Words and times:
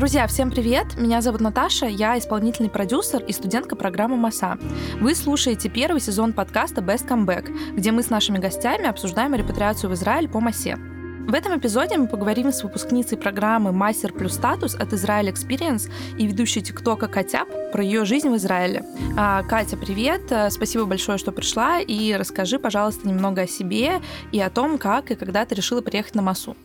Друзья, 0.00 0.26
всем 0.26 0.50
привет! 0.50 0.96
Меня 0.96 1.20
зовут 1.20 1.42
Наташа, 1.42 1.84
я 1.84 2.18
исполнительный 2.18 2.70
продюсер 2.70 3.22
и 3.22 3.34
студентка 3.34 3.76
программы 3.76 4.16
МАСА. 4.16 4.58
Вы 4.98 5.14
слушаете 5.14 5.68
первый 5.68 6.00
сезон 6.00 6.32
подкаста 6.32 6.80
Best 6.80 7.06
Comeback, 7.06 7.74
где 7.76 7.92
мы 7.92 8.02
с 8.02 8.08
нашими 8.08 8.38
гостями 8.38 8.86
обсуждаем 8.86 9.34
репатриацию 9.34 9.90
в 9.90 9.92
Израиль 9.92 10.26
по 10.26 10.40
МАСе. 10.40 10.78
В 11.28 11.34
этом 11.34 11.58
эпизоде 11.58 11.98
мы 11.98 12.08
поговорим 12.08 12.50
с 12.50 12.62
выпускницей 12.62 13.18
программы 13.18 13.72
«Мастер 13.72 14.14
плюс 14.14 14.32
статус» 14.32 14.74
от 14.74 14.90
Израиль 14.94 15.28
Experience 15.28 15.90
и 16.16 16.26
ведущей 16.26 16.62
ТикТока 16.62 17.06
Катя 17.06 17.44
про 17.70 17.84
ее 17.84 18.06
жизнь 18.06 18.30
в 18.30 18.36
Израиле. 18.36 18.82
А, 19.18 19.42
Катя, 19.42 19.76
привет! 19.76 20.22
Спасибо 20.50 20.86
большое, 20.86 21.18
что 21.18 21.30
пришла. 21.30 21.78
И 21.78 22.14
расскажи, 22.14 22.58
пожалуйста, 22.58 23.06
немного 23.06 23.42
о 23.42 23.46
себе 23.46 24.00
и 24.32 24.40
о 24.40 24.48
том, 24.48 24.78
как 24.78 25.10
и 25.10 25.14
когда 25.14 25.44
ты 25.44 25.54
решила 25.54 25.82
приехать 25.82 26.14
на 26.14 26.22
МАСУ. 26.22 26.56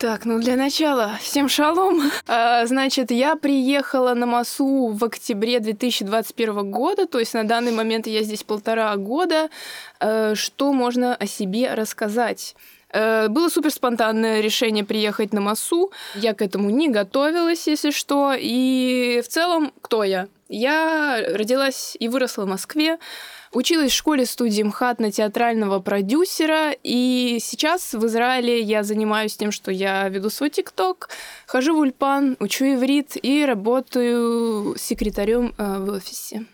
Так, 0.00 0.24
ну 0.24 0.40
для 0.40 0.56
начала, 0.56 1.18
всем 1.20 1.46
шалом. 1.50 2.10
А, 2.26 2.64
значит, 2.64 3.10
я 3.10 3.36
приехала 3.36 4.14
на 4.14 4.24
МАСУ 4.24 4.86
в 4.86 5.04
октябре 5.04 5.60
2021 5.60 6.70
года, 6.70 7.06
то 7.06 7.18
есть 7.18 7.34
на 7.34 7.44
данный 7.44 7.70
момент 7.70 8.06
я 8.06 8.22
здесь 8.22 8.42
полтора 8.42 8.96
года. 8.96 9.50
А, 9.98 10.34
что 10.34 10.72
можно 10.72 11.14
о 11.14 11.26
себе 11.26 11.74
рассказать? 11.74 12.56
А, 12.92 13.28
было 13.28 13.48
супер 13.48 13.70
спонтанное 13.70 14.40
решение 14.40 14.84
приехать 14.84 15.32
на 15.32 15.40
МАСУ. 15.40 15.92
Я 16.14 16.34
к 16.34 16.42
этому 16.42 16.70
не 16.70 16.88
готовилась, 16.88 17.66
если 17.66 17.90
что. 17.90 18.34
И 18.38 19.22
в 19.24 19.28
целом, 19.28 19.72
кто 19.80 20.04
я? 20.04 20.28
Я 20.48 21.22
родилась 21.34 21.96
и 22.00 22.08
выросла 22.08 22.44
в 22.44 22.48
Москве. 22.48 22.98
Училась 23.52 23.90
в 23.90 23.96
школе 23.96 24.26
студии 24.26 24.62
МХАТ 24.62 25.00
на 25.00 25.10
театрального 25.10 25.80
продюсера, 25.80 26.70
и 26.84 27.38
сейчас 27.40 27.94
в 27.94 28.06
Израиле 28.06 28.60
я 28.60 28.84
занимаюсь 28.84 29.36
тем, 29.36 29.50
что 29.50 29.72
я 29.72 30.08
веду 30.08 30.30
свой 30.30 30.50
ТикТок, 30.50 31.08
хожу 31.46 31.74
в 31.74 31.78
Ульпан, 31.78 32.36
учу 32.38 32.64
иврит 32.64 33.16
и 33.20 33.44
работаю 33.44 34.76
секретарем 34.78 35.52
э, 35.58 35.78
в 35.78 35.90
офисе. 35.90 36.46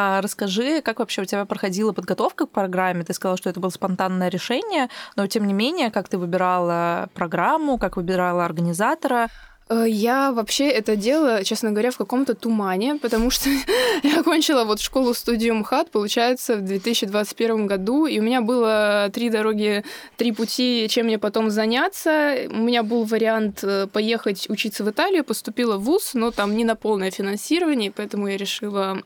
А 0.00 0.20
расскажи, 0.20 0.80
как 0.80 1.00
вообще 1.00 1.22
у 1.22 1.24
тебя 1.24 1.44
проходила 1.44 1.92
подготовка 1.92 2.46
к 2.46 2.50
программе? 2.50 3.02
Ты 3.02 3.12
сказала, 3.14 3.36
что 3.36 3.50
это 3.50 3.58
было 3.58 3.70
спонтанное 3.70 4.28
решение, 4.28 4.90
но 5.16 5.26
тем 5.26 5.44
не 5.44 5.52
менее, 5.52 5.90
как 5.90 6.08
ты 6.08 6.18
выбирала 6.18 7.08
программу, 7.14 7.78
как 7.78 7.96
выбирала 7.96 8.44
организатора? 8.44 9.26
Э, 9.68 9.84
я 9.86 10.32
вообще 10.32 10.68
это 10.68 10.96
делала, 10.96 11.44
честно 11.44 11.70
говоря, 11.70 11.90
в 11.90 11.96
каком-то 11.96 12.34
тумане, 12.34 12.96
потому 12.96 13.30
что 13.30 13.50
я 14.02 14.20
окончила 14.20 14.64
вот 14.64 14.80
школу-студию 14.80 15.54
МХАТ, 15.56 15.90
получается, 15.90 16.56
в 16.56 16.62
2021 16.62 17.66
году, 17.66 18.06
и 18.06 18.18
у 18.18 18.22
меня 18.22 18.40
было 18.40 19.10
три 19.12 19.30
дороги, 19.30 19.84
три 20.16 20.32
пути, 20.32 20.86
чем 20.88 21.06
мне 21.06 21.18
потом 21.18 21.50
заняться. 21.50 22.36
У 22.50 22.56
меня 22.56 22.82
был 22.82 23.04
вариант 23.04 23.60
э, 23.62 23.86
поехать 23.86 24.48
учиться 24.48 24.84
в 24.84 24.90
Италию, 24.90 25.24
поступила 25.24 25.76
в 25.76 25.82
ВУЗ, 25.82 26.14
но 26.14 26.30
там 26.30 26.56
не 26.56 26.64
на 26.64 26.74
полное 26.74 27.10
финансирование, 27.10 27.92
поэтому 27.94 28.28
я 28.28 28.36
решила, 28.36 29.02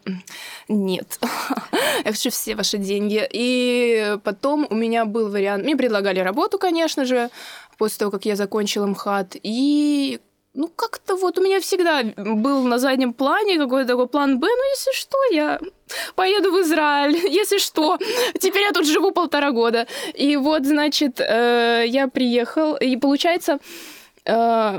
нет, 0.68 1.18
я 2.04 2.12
хочу 2.12 2.30
все 2.30 2.54
ваши 2.54 2.78
деньги. 2.78 3.26
И 3.32 4.16
потом 4.22 4.66
у 4.70 4.74
меня 4.74 5.04
был 5.04 5.28
вариант, 5.28 5.64
мне 5.64 5.76
предлагали 5.76 6.20
работу, 6.20 6.58
конечно 6.58 7.04
же, 7.04 7.30
после 7.78 7.98
того, 7.98 8.10
как 8.12 8.24
я 8.24 8.36
закончила 8.36 8.86
МХАТ, 8.86 9.36
и 9.42 10.20
ну, 10.54 10.68
как-то 10.68 11.16
вот 11.16 11.38
у 11.38 11.42
меня 11.42 11.60
всегда 11.60 12.02
был 12.16 12.64
на 12.64 12.78
заднем 12.78 13.12
плане 13.12 13.58
какой-то 13.58 13.88
такой 13.88 14.06
план 14.06 14.38
Б, 14.38 14.46
ну, 14.46 14.70
если 14.70 14.92
что, 14.92 15.16
я 15.32 15.60
поеду 16.14 16.52
в 16.52 16.60
Израиль, 16.60 17.16
если 17.40 17.58
что. 17.58 17.98
Теперь 18.38 18.62
я 18.62 18.72
тут 18.72 18.86
живу 18.86 19.12
полтора 19.12 19.50
года. 19.50 19.86
И 20.14 20.36
вот, 20.36 20.66
значит, 20.66 21.20
э, 21.20 21.84
я 21.86 22.08
приехал, 22.08 22.76
и 22.76 22.96
получается, 22.96 23.58
э, 24.26 24.78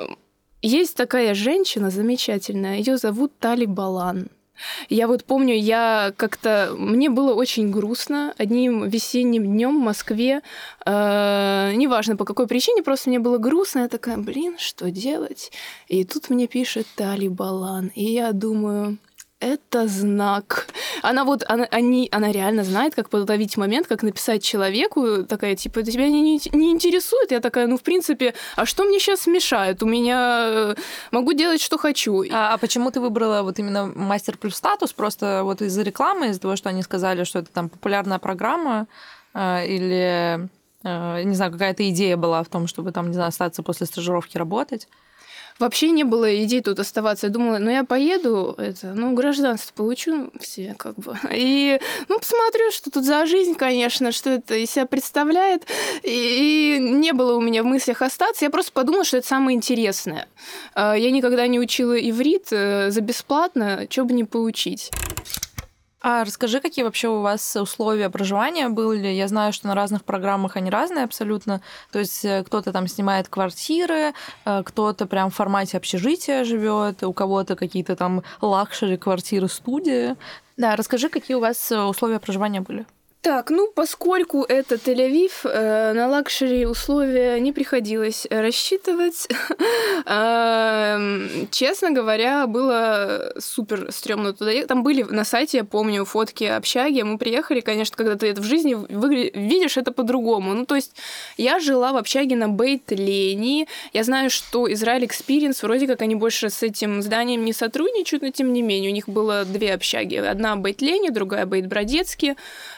есть 0.61 0.95
такая 0.95 1.33
женщина 1.33 1.89
замечательная, 1.89 2.77
ее 2.77 2.97
зовут 2.97 3.31
Тали 3.39 3.65
Балан. 3.65 4.29
Я 4.89 5.07
вот 5.07 5.23
помню, 5.25 5.55
я 5.55 6.13
как-то... 6.17 6.73
Мне 6.77 7.09
было 7.09 7.33
очень 7.33 7.71
грустно 7.71 8.33
одним 8.37 8.87
весенним 8.87 9.45
днем 9.45 9.79
в 9.79 9.83
Москве. 9.83 10.41
Э, 10.85 11.71
неважно 11.73 12.15
по 12.15 12.25
какой 12.25 12.47
причине, 12.47 12.83
просто 12.83 13.09
мне 13.09 13.19
было 13.19 13.37
грустно. 13.37 13.79
Я 13.79 13.87
такая, 13.87 14.17
блин, 14.17 14.57
что 14.57 14.91
делать? 14.91 15.51
И 15.87 16.03
тут 16.03 16.29
мне 16.29 16.47
пишет 16.47 16.87
Тали 16.95 17.27
Балан. 17.27 17.91
И 17.95 18.05
я 18.05 18.31
думаю, 18.31 18.97
это 19.43 19.87
знак. 19.87 20.67
Она 21.01 21.25
вот, 21.25 21.43
она, 21.47 21.65
они, 21.71 22.07
она 22.11 22.31
реально 22.31 22.63
знает, 22.63 22.95
как 22.95 23.09
подловить 23.09 23.57
момент, 23.57 23.87
как 23.87 24.03
написать 24.03 24.41
человеку, 24.43 25.23
такая, 25.25 25.55
типа, 25.55 25.79
это 25.79 25.91
тебя 25.91 26.07
не, 26.07 26.21
не, 26.21 26.71
интересует? 26.71 27.31
Я 27.31 27.41
такая, 27.41 27.67
ну, 27.67 27.77
в 27.77 27.83
принципе, 27.83 28.33
а 28.55 28.65
что 28.65 28.85
мне 28.85 28.99
сейчас 28.99 29.27
мешает? 29.27 29.83
У 29.83 29.85
меня... 29.85 30.45
Э, 30.47 30.75
могу 31.11 31.33
делать, 31.33 31.61
что 31.61 31.77
хочу. 31.77 32.23
А, 32.31 32.53
а 32.53 32.57
почему 32.57 32.89
ты 32.89 33.01
выбрала 33.01 33.43
вот 33.43 33.59
именно 33.59 33.85
мастер 33.87 34.37
плюс 34.37 34.55
статус? 34.55 34.93
Просто 34.93 35.41
вот 35.43 35.61
из-за 35.61 35.81
рекламы, 35.81 36.29
из-за 36.29 36.39
того, 36.39 36.55
что 36.55 36.69
они 36.69 36.81
сказали, 36.81 37.25
что 37.25 37.39
это 37.39 37.51
там 37.51 37.69
популярная 37.69 38.19
программа, 38.19 38.87
э, 39.33 39.67
или, 39.67 40.49
э, 40.83 41.23
не 41.23 41.35
знаю, 41.35 41.51
какая-то 41.51 41.89
идея 41.89 42.15
была 42.15 42.43
в 42.43 42.47
том, 42.47 42.67
чтобы 42.67 42.93
там, 42.93 43.07
не 43.07 43.13
знаю, 43.13 43.27
остаться 43.27 43.61
после 43.61 43.87
стажировки 43.87 44.37
работать? 44.37 44.87
Вообще 45.59 45.91
не 45.91 46.03
было 46.03 46.43
идей 46.43 46.61
тут 46.61 46.79
оставаться. 46.79 47.27
Я 47.27 47.33
думала, 47.33 47.57
ну 47.57 47.69
я 47.69 47.83
поеду, 47.83 48.55
это, 48.57 48.93
ну, 48.93 49.13
гражданство 49.13 49.73
получу 49.73 50.31
все, 50.39 50.75
как 50.77 50.95
бы. 50.95 51.17
И, 51.31 51.79
ну, 52.09 52.19
посмотрю, 52.19 52.71
что 52.71 52.89
тут 52.89 53.05
за 53.05 53.25
жизнь, 53.25 53.55
конечно, 53.55 54.11
что 54.11 54.31
это 54.31 54.55
из 54.55 54.71
себя 54.71 54.85
представляет. 54.85 55.63
И, 56.03 56.77
и 56.77 56.79
не 56.79 57.13
было 57.13 57.35
у 57.35 57.41
меня 57.41 57.63
в 57.63 57.65
мыслях 57.65 58.01
остаться. 58.01 58.45
Я 58.45 58.51
просто 58.51 58.71
подумала, 58.71 59.03
что 59.03 59.17
это 59.17 59.27
самое 59.27 59.55
интересное. 59.55 60.27
А, 60.73 60.95
я 60.95 61.11
никогда 61.11 61.47
не 61.47 61.59
учила 61.59 61.93
иврит 61.93 62.47
э, 62.51 62.89
за 62.91 63.01
бесплатно, 63.01 63.87
что 63.89 64.05
бы 64.05 64.13
не 64.13 64.23
получить. 64.23 64.91
А 66.05 66.25
расскажи, 66.25 66.59
какие 66.59 66.83
вообще 66.83 67.07
у 67.07 67.21
вас 67.21 67.55
условия 67.55 68.09
проживания 68.09 68.67
были? 68.67 69.07
Я 69.07 69.29
знаю, 69.29 69.53
что 69.53 69.67
на 69.67 69.73
разных 69.73 70.03
программах 70.03 70.57
они 70.57 70.69
разные 70.69 71.05
абсолютно. 71.05 71.61
То 71.93 71.99
есть 71.99 72.25
э, 72.25 72.43
кто-то 72.43 72.73
там 72.73 72.89
снимает 72.89 73.29
квартиры, 73.29 74.13
э, 74.43 74.63
кто-то 74.65 75.05
прям 75.05 75.29
в 75.29 75.35
формате 75.35 75.77
общежития 75.77 76.43
живет, 76.43 77.03
у 77.03 77.13
кого-то 77.13 77.55
какие-то 77.55 77.95
там 77.95 78.21
luxury 78.41 78.97
квартиры, 78.97 79.47
студии. 79.47 80.17
Да, 80.57 80.75
расскажи, 80.75 81.07
какие 81.07 81.37
у 81.37 81.39
вас 81.39 81.71
э, 81.71 81.81
условия 81.81 82.19
проживания 82.19 82.59
были? 82.59 82.85
Так, 83.23 83.51
ну, 83.51 83.71
поскольку 83.73 84.43
это 84.43 84.75
Тель-Авив, 84.75 85.45
э, 85.45 85.93
на 85.93 86.09
luxury 86.09 86.65
условия 86.65 87.39
не 87.39 87.53
приходилось 87.53 88.27
рассчитывать. 88.29 89.29
Эм, 90.05 91.47
честно 91.49 91.91
говоря, 91.91 92.47
было 92.47 93.31
супер 93.39 93.93
стрёмно 93.93 94.33
туда 94.33 94.51
Там 94.67 94.83
были 94.83 95.03
на 95.03 95.23
сайте, 95.23 95.59
я 95.59 95.63
помню, 95.63 96.03
фотки 96.03 96.43
общаги. 96.43 97.01
Мы 97.03 97.17
приехали, 97.17 97.61
конечно, 97.61 97.95
когда 97.95 98.17
ты 98.17 98.27
это 98.27 98.41
в 98.41 98.43
жизни 98.43 98.75
видишь 99.33 99.77
это 99.77 99.93
по-другому. 99.93 100.53
Ну, 100.53 100.65
то 100.65 100.75
есть 100.75 100.93
я 101.37 101.61
жила 101.61 101.93
в 101.93 101.95
общаге 101.95 102.35
на 102.35 102.49
Бейт-Лени. 102.49 103.69
Я 103.93 104.03
знаю, 104.03 104.31
что 104.31 104.69
Израиль 104.69 105.05
Experience, 105.05 105.59
вроде 105.61 105.87
как 105.87 106.01
они 106.01 106.15
больше 106.15 106.49
с 106.49 106.61
этим 106.61 107.01
зданием 107.01 107.45
не 107.45 107.53
сотрудничают, 107.53 108.21
но 108.21 108.31
тем 108.31 108.51
не 108.51 108.61
менее, 108.61 108.91
у 108.91 108.93
них 108.93 109.07
было 109.07 109.45
две 109.45 109.73
общаги. 109.73 110.15
Одна 110.15 110.57
Бейт-Лени, 110.57 111.07
другая 111.07 111.45
Бейт-Бродецкий. 111.45 112.35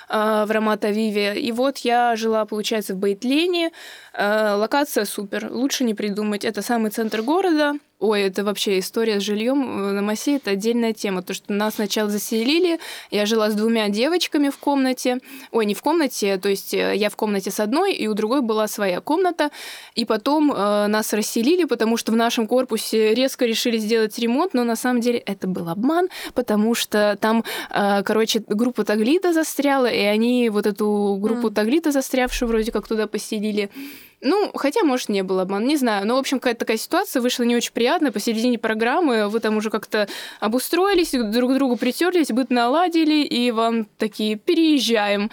Э, 0.09 0.45
в 0.45 0.51
Рамат-Авиве. 0.51 1.39
И 1.39 1.51
вот 1.51 1.79
я 1.79 2.15
жила, 2.15 2.45
получается, 2.45 2.93
в 2.93 2.97
Бейтлене. 2.97 3.71
Э, 4.17 4.55
локация 4.55 5.05
супер, 5.05 5.49
лучше 5.51 5.83
не 5.83 5.93
придумать. 5.93 6.45
Это 6.45 6.61
самый 6.61 6.91
центр 6.91 7.21
города. 7.21 7.73
Ой, 7.99 8.23
это 8.23 8.43
вообще 8.43 8.79
история 8.79 9.21
с 9.21 9.23
жильем 9.23 9.95
на 9.95 10.01
Масе, 10.01 10.35
это 10.35 10.51
отдельная 10.51 10.91
тема. 10.91 11.21
То, 11.21 11.33
что 11.33 11.53
нас 11.53 11.75
сначала 11.75 12.09
заселили, 12.09 12.79
я 13.09 13.25
жила 13.25 13.49
с 13.49 13.55
двумя 13.55 13.87
девочками 13.87 14.49
в 14.49 14.57
комнате. 14.57 15.19
Ой, 15.51 15.65
не 15.65 15.73
в 15.73 15.81
комнате, 15.81 16.37
то 16.37 16.49
есть 16.49 16.73
э, 16.73 16.93
я 16.95 17.09
в 17.09 17.15
комнате 17.15 17.51
с 17.51 17.59
одной, 17.61 17.93
и 17.93 18.07
у 18.07 18.13
другой 18.13 18.41
была 18.41 18.67
своя 18.67 18.99
комната. 18.99 19.49
И 19.95 20.03
потом 20.03 20.51
э, 20.51 20.87
нас 20.87 21.13
расселили, 21.13 21.63
потому 21.63 21.95
что 21.95 22.11
в 22.11 22.15
нашем 22.15 22.47
корпусе 22.47 23.13
резко 23.13 23.45
решили 23.45 23.77
сделать 23.77 24.19
ремонт, 24.19 24.53
но 24.53 24.65
на 24.65 24.75
самом 24.75 24.99
деле 24.99 25.19
это 25.19 25.47
был 25.47 25.69
обман, 25.69 26.09
потому 26.33 26.75
что 26.75 27.17
там, 27.19 27.45
э, 27.69 28.03
короче, 28.03 28.43
группа 28.45 28.83
Таглита 28.83 29.31
застряла, 29.31 29.87
и 29.87 30.01
они 30.01 30.49
вот 30.49 30.65
эту 30.67 31.17
группу 31.21 31.47
mm. 31.47 31.53
Таглита 31.53 31.91
застрявшую 31.91 32.49
вроде 32.49 32.73
как 32.73 32.87
туда 32.87 33.07
поселили. 33.07 33.69
Ну, 34.25 34.49
хотя, 34.55 34.83
может, 34.83 35.09
не 35.09 35.21
было 35.21 35.43
обман, 35.43 35.67
не 35.67 35.77
знаю. 35.77 36.07
Но, 36.07 36.15
в 36.15 36.19
общем, 36.19 36.39
какая-то 36.39 36.61
такая 36.61 36.77
ситуация 36.77 37.21
вышла 37.21 37.43
не 37.43 37.55
очень 37.55 37.71
приятная. 37.71 38.11
Посередине 38.11 38.57
программы 38.57 39.29
вы 39.29 39.39
там 39.39 39.55
уже 39.55 39.69
как-то 39.69 40.07
обустроились, 40.39 41.11
друг 41.11 41.51
к 41.51 41.53
другу 41.53 41.75
притерлись, 41.75 42.29
быт 42.29 42.49
наладили, 42.49 43.23
и 43.23 43.51
вам 43.51 43.85
такие, 43.99 44.35
переезжаем. 44.35 45.29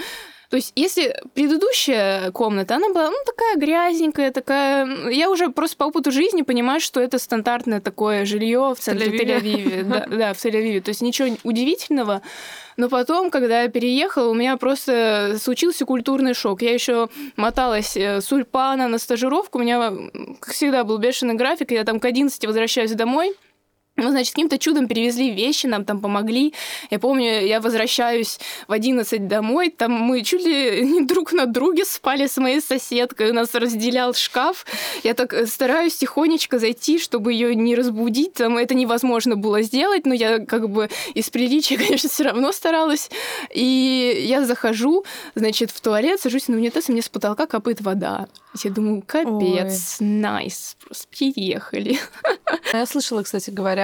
То 0.52 0.56
есть, 0.56 0.72
если 0.76 1.16
предыдущая 1.32 2.30
комната, 2.30 2.76
она 2.76 2.90
была, 2.90 3.08
ну, 3.08 3.16
такая 3.24 3.56
грязненькая, 3.56 4.30
такая... 4.30 5.08
Я 5.08 5.30
уже 5.30 5.48
просто 5.48 5.78
по 5.78 5.84
опыту 5.84 6.10
жизни 6.10 6.42
понимаю, 6.42 6.78
что 6.78 7.00
это 7.00 7.18
стандартное 7.18 7.80
такое 7.80 8.26
жилье 8.26 8.74
в 8.76 8.78
центре 8.78 9.18
Тель-Авиве. 9.18 9.82
Да, 9.82 10.06
да, 10.10 10.34
в 10.34 10.36
Тель-Авиве. 10.36 10.82
То 10.82 10.90
есть, 10.90 11.00
ничего 11.00 11.34
удивительного. 11.42 12.20
Но 12.76 12.90
потом, 12.90 13.30
когда 13.30 13.62
я 13.62 13.68
переехала, 13.68 14.28
у 14.28 14.34
меня 14.34 14.58
просто 14.58 15.38
случился 15.40 15.86
культурный 15.86 16.34
шок. 16.34 16.60
Я 16.60 16.74
еще 16.74 17.08
моталась 17.36 17.96
э, 17.96 18.20
с 18.20 18.30
Ульпана 18.30 18.88
на 18.88 18.98
стажировку. 18.98 19.58
У 19.58 19.62
меня, 19.62 19.90
как 20.38 20.52
всегда, 20.52 20.84
был 20.84 20.98
бешеный 20.98 21.34
график. 21.34 21.70
Я 21.70 21.84
там 21.84 21.98
к 21.98 22.04
11 22.04 22.44
возвращаюсь 22.44 22.92
домой. 22.92 23.34
Мы, 23.96 24.10
значит, 24.10 24.32
каким-то 24.32 24.58
чудом 24.58 24.88
перевезли 24.88 25.30
вещи, 25.30 25.66
нам 25.66 25.84
там 25.84 26.00
помогли. 26.00 26.54
Я 26.90 26.98
помню, 26.98 27.44
я 27.44 27.60
возвращаюсь 27.60 28.40
в 28.66 28.72
11 28.72 29.28
домой, 29.28 29.68
там 29.68 29.92
мы 29.92 30.22
чуть 30.22 30.44
ли 30.44 30.80
не 30.82 31.02
друг 31.02 31.32
на 31.32 31.44
друге 31.44 31.84
спали 31.84 32.26
с 32.26 32.38
моей 32.38 32.62
соседкой, 32.62 33.30
у 33.30 33.34
нас 33.34 33.54
разделял 33.54 34.14
шкаф. 34.14 34.64
Я 35.04 35.12
так 35.12 35.34
э, 35.34 35.46
стараюсь 35.46 35.96
тихонечко 35.96 36.58
зайти, 36.58 36.98
чтобы 36.98 37.34
ее 37.34 37.54
не 37.54 37.74
разбудить, 37.74 38.32
там 38.32 38.56
это 38.56 38.74
невозможно 38.74 39.36
было 39.36 39.60
сделать, 39.60 40.06
но 40.06 40.14
я 40.14 40.38
как 40.38 40.70
бы 40.70 40.88
из 41.12 41.28
приличия, 41.28 41.76
конечно, 41.78 42.08
все 42.08 42.24
равно 42.24 42.50
старалась. 42.52 43.10
И 43.54 44.24
я 44.26 44.46
захожу, 44.46 45.04
значит, 45.34 45.70
в 45.70 45.80
туалет, 45.82 46.18
сажусь 46.18 46.48
на 46.48 46.56
унитаз, 46.56 46.88
и 46.88 46.92
мне 46.92 47.02
с 47.02 47.10
потолка 47.10 47.46
капает 47.46 47.82
вода. 47.82 48.26
Я 48.62 48.70
думаю, 48.70 49.02
капец, 49.06 49.96
найс, 50.00 50.76
nice, 50.80 50.84
просто 50.84 51.06
переехали. 51.08 51.98
Я 52.72 52.86
слышала, 52.86 53.22
кстати 53.22 53.50
говоря, 53.50 53.81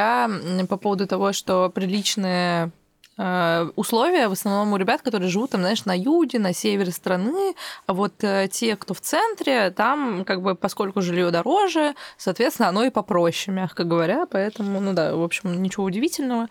по 0.68 0.76
поводу 0.76 1.06
того, 1.06 1.32
что 1.32 1.70
приличные 1.70 2.70
э, 3.16 3.70
условия 3.76 4.28
в 4.28 4.32
основном 4.32 4.72
у 4.72 4.76
ребят, 4.76 5.02
которые 5.02 5.28
живут 5.28 5.50
там, 5.50 5.60
знаешь, 5.60 5.84
на 5.84 5.96
юге, 5.96 6.38
на 6.38 6.52
севере 6.52 6.92
страны, 6.92 7.54
а 7.86 7.92
вот 7.92 8.22
э, 8.22 8.48
те, 8.50 8.76
кто 8.76 8.94
в 8.94 9.00
центре, 9.00 9.70
там 9.70 10.24
как 10.24 10.42
бы 10.42 10.54
поскольку 10.54 11.02
жилье 11.02 11.30
дороже, 11.30 11.94
соответственно, 12.16 12.68
оно 12.68 12.84
и 12.84 12.90
попроще, 12.90 13.54
мягко 13.54 13.84
говоря, 13.84 14.26
поэтому, 14.26 14.80
ну 14.80 14.92
да, 14.92 15.14
в 15.14 15.22
общем, 15.22 15.62
ничего 15.62 15.84
удивительного. 15.84 16.48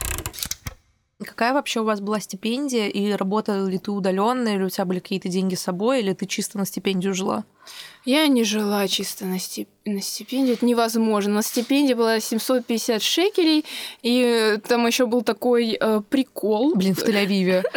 Какая 1.20 1.54
вообще 1.54 1.80
у 1.80 1.84
вас 1.84 2.00
была 2.00 2.20
стипендия, 2.20 2.90
и 2.90 3.12
работала 3.12 3.68
ли 3.68 3.80
ты 3.80 3.90
удаленно, 3.90 4.50
или 4.50 4.62
у 4.62 4.70
тебя 4.70 4.86
были 4.86 5.00
какие-то 5.00 5.30
деньги 5.30 5.56
с 5.56 5.62
собой, 5.62 6.02
или 6.02 6.14
ты 6.14 6.28
чисто 6.28 6.60
на 6.60 6.66
стипендию 6.66 7.16
жила? 7.16 7.44
Я 8.06 8.28
не 8.28 8.44
жила 8.44 8.88
чисто 8.88 9.26
на, 9.26 9.40
стип... 9.40 9.68
на 9.88 10.02
стипендию, 10.02 10.56
это 10.56 10.66
невозможно. 10.66 11.36
На 11.36 11.42
стипендии 11.42 11.94
была 11.94 12.20
750 12.20 13.02
шекелей, 13.02 13.66
и 14.02 14.58
там 14.68 14.86
еще 14.88 15.06
был 15.06 15.22
такой 15.22 15.78
э, 15.80 16.02
прикол. 16.10 16.76
Блин, 16.76 16.96
в 16.96 17.04
Тель-Авиве. 17.04 17.64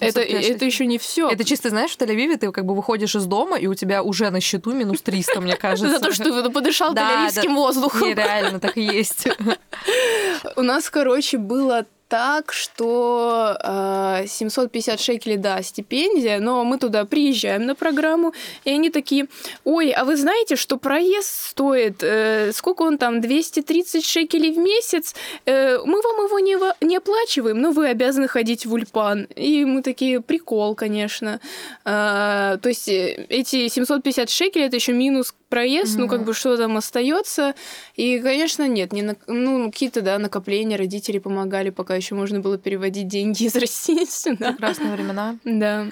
Это, 0.00 0.20
это 0.20 0.64
еще 0.64 0.86
не 0.86 0.98
все. 0.98 1.28
Это 1.28 1.44
чисто, 1.44 1.70
знаешь, 1.70 1.92
в 1.92 1.98
Тель-Авиве 1.98 2.36
ты 2.36 2.50
как 2.50 2.64
бы 2.64 2.74
выходишь 2.74 3.14
из 3.14 3.26
дома, 3.26 3.56
и 3.56 3.66
у 3.66 3.74
тебя 3.74 4.02
уже 4.02 4.30
на 4.30 4.40
счету 4.40 4.72
минус 4.72 5.02
300, 5.02 5.40
мне 5.40 5.56
кажется. 5.56 5.90
За 5.98 6.00
то, 6.00 6.12
что 6.12 6.42
ты 6.42 6.50
подышал 6.50 6.94
тель-авивским 6.94 7.54
воздухом. 7.54 8.08
Нереально, 8.08 8.60
так 8.60 8.76
и 8.76 8.82
есть. 8.82 9.28
У 10.56 10.62
нас, 10.62 10.90
короче, 10.90 11.38
было 11.38 11.86
так, 12.12 12.52
что 12.52 13.56
э, 13.64 14.26
750 14.26 15.00
шекелей, 15.00 15.38
да, 15.38 15.62
стипендия, 15.62 16.40
но 16.40 16.62
мы 16.62 16.76
туда 16.76 17.06
приезжаем 17.06 17.64
на 17.64 17.74
программу, 17.74 18.34
и 18.66 18.70
они 18.70 18.90
такие, 18.90 19.28
ой, 19.64 19.92
а 19.92 20.04
вы 20.04 20.18
знаете, 20.18 20.56
что 20.56 20.76
проезд 20.76 21.28
стоит, 21.48 22.02
э, 22.02 22.52
сколько 22.52 22.82
он 22.82 22.98
там, 22.98 23.22
230 23.22 24.04
шекелей 24.04 24.52
в 24.52 24.58
месяц, 24.58 25.14
э, 25.46 25.78
мы 25.78 26.02
вам 26.02 26.26
его 26.26 26.38
не, 26.38 26.58
не 26.86 26.98
оплачиваем, 26.98 27.58
но 27.62 27.70
вы 27.70 27.88
обязаны 27.88 28.28
ходить 28.28 28.66
в 28.66 28.74
Ульпан. 28.74 29.26
И 29.34 29.64
мы 29.64 29.80
такие, 29.80 30.20
прикол, 30.20 30.74
конечно. 30.74 31.40
Э, 31.86 32.58
то 32.60 32.68
есть 32.68 32.88
э, 32.88 33.24
эти 33.30 33.68
750 33.68 34.28
шекелей, 34.28 34.66
это 34.66 34.76
еще 34.76 34.92
минус 34.92 35.34
проезд, 35.52 35.96
mm-hmm. 35.96 36.00
ну, 36.00 36.08
как 36.08 36.24
бы 36.24 36.32
что 36.32 36.56
там 36.56 36.78
остается. 36.78 37.54
И, 37.94 38.18
конечно, 38.20 38.66
нет, 38.66 38.92
не 38.92 39.02
на... 39.02 39.16
ну, 39.26 39.70
какие-то, 39.70 40.00
да, 40.00 40.18
накопления 40.18 40.76
родители 40.76 41.18
помогали, 41.18 41.68
пока 41.68 42.01
еще 42.02 42.14
можно 42.14 42.40
было 42.40 42.58
переводить 42.58 43.08
деньги 43.08 43.44
из 43.44 43.54
России 43.56 44.04
сюда. 44.04 44.52
Прекрасные 44.52 44.92
времена. 44.92 45.36
Да. 45.44 45.86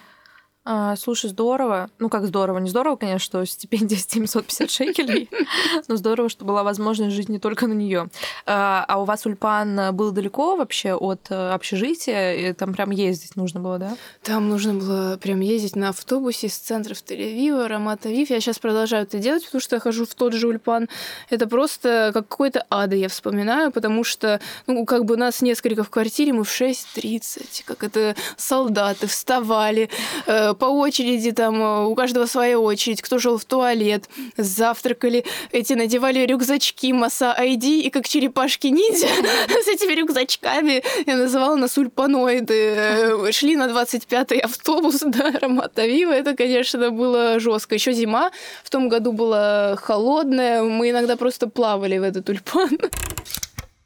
А, 0.64 0.96
слушай, 0.96 1.30
здорово. 1.30 1.90
Ну, 1.98 2.08
как 2.08 2.26
здорово. 2.26 2.58
Не 2.58 2.70
здорово, 2.70 2.96
конечно, 2.96 3.18
что 3.20 3.44
стипендия 3.44 3.98
750 3.98 4.70
шекелей, 4.70 5.28
но 5.88 5.96
здорово, 5.96 6.28
что 6.28 6.44
была 6.44 6.62
возможность 6.62 7.14
жить 7.14 7.28
не 7.28 7.38
только 7.38 7.66
на 7.66 7.72
нее. 7.72 8.08
А, 8.46 8.84
а 8.88 9.00
у 9.00 9.04
вас 9.04 9.26
Ульпан 9.26 9.94
был 9.94 10.10
далеко 10.10 10.56
вообще 10.56 10.94
от 10.94 11.30
э, 11.30 11.50
общежития? 11.52 12.34
И 12.34 12.52
там 12.52 12.74
прям 12.74 12.90
ездить 12.90 13.36
нужно 13.36 13.60
было, 13.60 13.78
да? 13.78 13.96
Там 14.22 14.48
нужно 14.48 14.74
было 14.74 15.18
прям 15.18 15.40
ездить 15.40 15.76
на 15.76 15.90
автобусе 15.90 16.46
из 16.46 16.56
центра 16.56 16.94
в 16.94 16.98
Тель-Авив, 16.98 17.66
Рамат-Авив. 17.68 18.26
Я 18.30 18.40
сейчас 18.40 18.58
продолжаю 18.58 19.04
это 19.04 19.18
делать, 19.18 19.44
потому 19.44 19.60
что 19.60 19.76
я 19.76 19.80
хожу 19.80 20.06
в 20.06 20.14
тот 20.14 20.32
же 20.32 20.48
Ульпан. 20.48 20.88
Это 21.28 21.46
просто 21.46 22.10
как 22.14 22.30
какой-то 22.30 22.64
ада, 22.70 22.96
я 22.96 23.08
вспоминаю, 23.08 23.72
потому 23.72 24.04
что, 24.04 24.40
ну, 24.66 24.86
как 24.86 25.04
бы 25.04 25.16
нас 25.16 25.42
несколько 25.42 25.82
в 25.84 25.90
квартире, 25.90 26.32
мы 26.32 26.44
в 26.44 26.48
6.30, 26.48 27.64
как 27.64 27.84
это 27.84 28.14
солдаты 28.36 29.06
вставали, 29.06 29.90
э, 30.26 30.49
по 30.54 30.66
очереди, 30.66 31.32
там 31.32 31.62
э, 31.62 31.86
у 31.86 31.94
каждого 31.94 32.26
своя 32.26 32.58
очередь, 32.58 33.02
кто 33.02 33.18
жил 33.18 33.38
в 33.38 33.44
туалет, 33.44 34.04
завтракали, 34.36 35.24
эти 35.52 35.74
надевали 35.74 36.26
рюкзачки 36.26 36.92
Маса 36.92 37.36
ID, 37.38 37.80
и 37.80 37.90
как 37.90 38.08
черепашки-ниндзя 38.08 39.08
с 39.64 39.68
этими 39.68 39.94
рюкзачками, 39.94 40.82
я 41.06 41.16
называла 41.16 41.56
нас 41.56 41.76
ульпаноиды, 41.78 42.54
э, 42.54 43.32
шли 43.32 43.56
на 43.56 43.68
25-й 43.68 44.38
автобус 44.38 45.00
до 45.06 45.28
аромата 45.28 45.86
Вива, 45.86 46.12
это, 46.12 46.34
конечно, 46.34 46.90
было 46.90 47.40
жестко. 47.40 47.74
Еще 47.74 47.92
зима. 47.92 48.30
В 48.64 48.70
том 48.70 48.88
году 48.88 49.12
была 49.12 49.76
холодная, 49.76 50.62
мы 50.62 50.90
иногда 50.90 51.16
просто 51.16 51.48
плавали 51.48 51.98
в 51.98 52.02
этот 52.02 52.28
ульпан. 52.28 52.78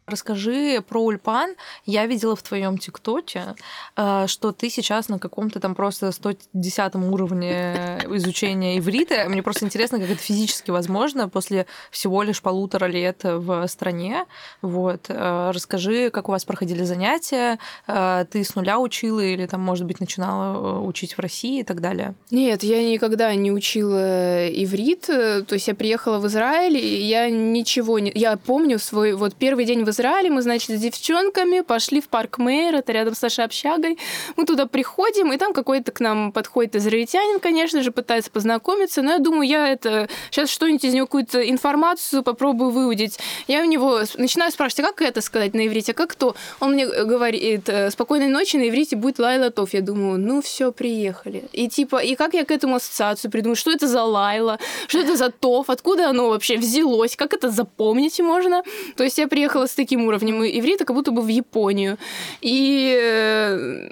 Расскажи 0.07 0.85
про 0.87 1.01
Ульпан. 1.01 1.55
Я 1.87 2.05
видела 2.05 2.37
в 2.37 2.43
твоем 2.43 2.77
ТикТоке, 2.77 3.55
э, 3.97 4.27
что 4.27 4.53
ты 4.53 4.69
сейчас 4.69 5.09
на 5.09 5.19
каком-то 5.19 5.61
там 5.61 5.75
просто 5.75 6.13
110 6.13 6.95
уровне 6.97 7.99
изучения 8.11 8.79
иврита. 8.79 9.25
Мне 9.31 9.43
просто 9.43 9.65
интересно, 9.65 9.99
как 9.99 10.11
это 10.11 10.21
физически 10.21 10.71
возможно 10.71 11.31
после 11.31 11.65
всего 11.91 12.23
лишь 12.23 12.43
полутора 12.43 12.85
лет 12.85 13.21
в 13.23 13.67
стране. 13.67 14.27
Вот. 14.61 15.07
Э, 15.09 15.53
расскажи, 15.55 16.11
как 16.11 16.29
у 16.29 16.33
вас 16.33 16.45
проходили 16.45 16.85
занятия. 16.85 17.59
Э, 17.87 18.27
ты 18.31 18.45
с 18.45 18.55
нуля 18.57 18.79
учила 18.81 19.21
или 19.21 19.47
там, 19.47 19.63
может 19.63 19.87
быть, 19.87 20.01
начинала 20.01 20.81
учить 20.81 21.15
в 21.15 21.19
России 21.19 21.61
и 21.61 21.65
так 21.65 21.81
далее? 21.81 22.15
Нет, 22.31 22.63
я 22.63 22.87
никогда 22.87 23.35
не 23.35 23.51
учила 23.51 24.49
иврит. 24.51 25.07
То 25.07 25.47
есть 25.55 25.67
я 25.67 25.75
приехала 25.75 26.19
в 26.19 26.27
Израиль, 26.27 26.77
и 26.77 27.05
я 27.05 27.31
ничего 27.31 27.99
не... 27.99 28.13
Я 28.15 28.37
помню 28.37 28.79
свой 28.79 29.15
вот 29.15 29.35
первый 29.35 29.65
день 29.65 29.83
в 29.83 29.94
Израиле, 29.95 30.31
мы, 30.31 30.43
значит, 30.43 30.71
с 30.77 30.81
девчонками 30.81 31.61
пошли 31.61 32.01
в 32.01 32.09
парк 32.09 32.39
Мэйр, 32.39 32.75
это 32.75 32.93
рядом 32.93 33.15
с 33.15 33.23
нашей 33.23 33.45
общагой. 33.45 33.99
Мы 34.37 34.45
туда 34.45 34.67
приходим, 34.67 35.33
и 35.33 35.37
там 35.37 35.53
какой-то 35.53 35.93
к 35.93 36.01
нам 36.01 36.33
подходит 36.33 36.77
израильтянин, 36.77 37.41
конечно 37.41 37.83
же, 37.83 37.93
пытается 37.93 38.31
познакомиться, 38.31 39.03
но 39.03 39.13
я 39.13 39.19
думаю, 39.19 39.49
я 39.49 39.69
это 39.69 40.09
сейчас 40.31 40.51
что-нибудь 40.51 40.85
из 40.85 40.95
него 40.95 41.07
какую-то 41.07 41.49
информацию 41.49 42.23
попробую 42.23 42.71
выудить. 42.71 43.19
Я 43.47 43.63
у 43.63 43.65
него 43.65 44.01
начинаю 44.17 44.51
спрашивать, 44.51 44.81
а 44.81 44.93
как 44.93 45.03
это 45.03 45.21
сказать 45.21 45.55
на 45.55 45.67
иврите, 45.67 45.93
а 45.93 45.95
как 45.95 46.15
то? 46.15 46.35
Он 46.61 46.73
мне 46.73 46.87
говорит, 46.87 47.69
«Э, 47.69 47.91
спокойной 47.91 48.29
ночи 48.29 48.57
на 48.57 48.69
иврите 48.69 48.97
будет 48.97 49.19
Лайла 49.19 49.51
Тов. 49.51 49.73
Я 49.75 49.81
думаю, 49.81 50.19
ну 50.19 50.43
все, 50.43 50.73
приехали. 50.73 51.45
И 51.53 51.69
типа, 51.69 52.03
и 52.03 52.17
как 52.17 52.35
я 52.35 52.45
к 52.45 52.51
этому 52.51 52.77
ассоциацию 52.77 53.31
придумаю, 53.31 53.57
что 53.57 53.71
это 53.71 53.87
за 53.87 54.03
Лайла, 54.03 54.59
что 54.89 54.99
это 54.99 55.17
за 55.17 55.31
Тов, 55.31 55.71
откуда 55.71 56.11
оно 56.11 56.29
вообще 56.29 56.57
взялось, 56.57 57.17
как 57.17 57.35
это 57.35 57.51
запомнить 57.51 58.21
можно. 58.21 58.63
То 58.97 59.05
есть 59.05 59.19
я 59.19 59.29
приехала 59.29 59.67
с 59.67 59.75
таким 59.75 59.84
уровнем 59.93 60.43
иврита, 60.43 60.85
как 60.85 60.97
будто 60.97 61.11
бы 61.11 61.23
в 61.23 61.29
Японию. 61.29 61.99
И 62.41 62.97
э, 63.01 63.89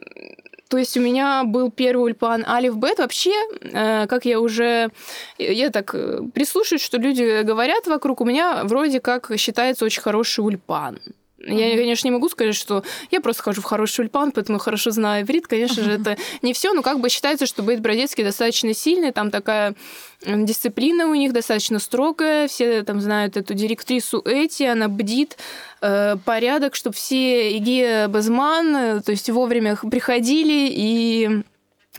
то 0.73 0.79
есть 0.79 0.97
у 0.97 1.01
меня 1.03 1.45
был 1.45 1.71
первый 1.71 2.05
ульпан 2.05 2.47
Алиф 2.47 2.77
Бет. 2.77 2.99
Вообще, 2.99 3.35
э, 3.61 4.07
как 4.07 4.25
я 4.25 4.41
уже... 4.41 4.91
Я 5.37 5.69
так 5.69 5.95
э, 5.95 6.21
прислушаюсь, 6.33 6.83
что 6.83 6.97
люди 6.97 7.43
говорят 7.43 7.87
вокруг, 7.87 8.23
у 8.23 8.25
меня 8.25 8.65
вроде 8.65 8.99
как 8.99 9.31
считается 9.37 9.85
очень 9.85 10.01
хороший 10.01 10.41
ульпан. 10.41 10.99
Я, 11.45 11.77
конечно, 11.77 12.07
не 12.07 12.13
могу 12.13 12.29
сказать, 12.29 12.55
что 12.55 12.85
я 13.11 13.21
просто 13.21 13.43
хожу 13.43 13.61
в 13.61 13.65
хороший 13.65 14.03
ульпан, 14.03 14.33
поэтому 14.33 14.59
хорошо 14.59 14.91
знаю 14.91 15.25
иврит. 15.25 15.47
Конечно 15.47 15.83
же, 15.83 15.93
это 15.93 16.17
не 16.43 16.53
все, 16.53 16.73
но 16.73 16.83
как 16.83 17.01
бы 17.01 17.09
считается, 17.09 17.47
что 17.47 17.63
Бейт 17.63 17.81
Бродецкий 17.81 18.25
достаточно 18.25 18.75
сильный, 18.75 19.13
там 19.13 19.31
такая 19.31 19.75
дисциплина 20.25 21.07
у 21.07 21.15
них 21.15 21.33
достаточно 21.33 21.79
строгая, 21.79 22.49
все 22.49 22.83
там 22.83 23.01
знают 23.01 23.37
эту 23.37 23.55
директрису 23.55 24.23
Эти, 24.25 24.63
она 24.63 24.89
бдит 24.89 25.37
э, 25.81 26.17
порядок, 26.25 26.75
чтобы 26.75 26.95
все 26.95 27.57
Иге 27.57 28.07
Базман, 28.09 28.77
э, 28.77 29.01
то 29.01 29.11
есть 29.11 29.29
вовремя 29.31 29.77
приходили 29.77 30.69
и 30.71 31.43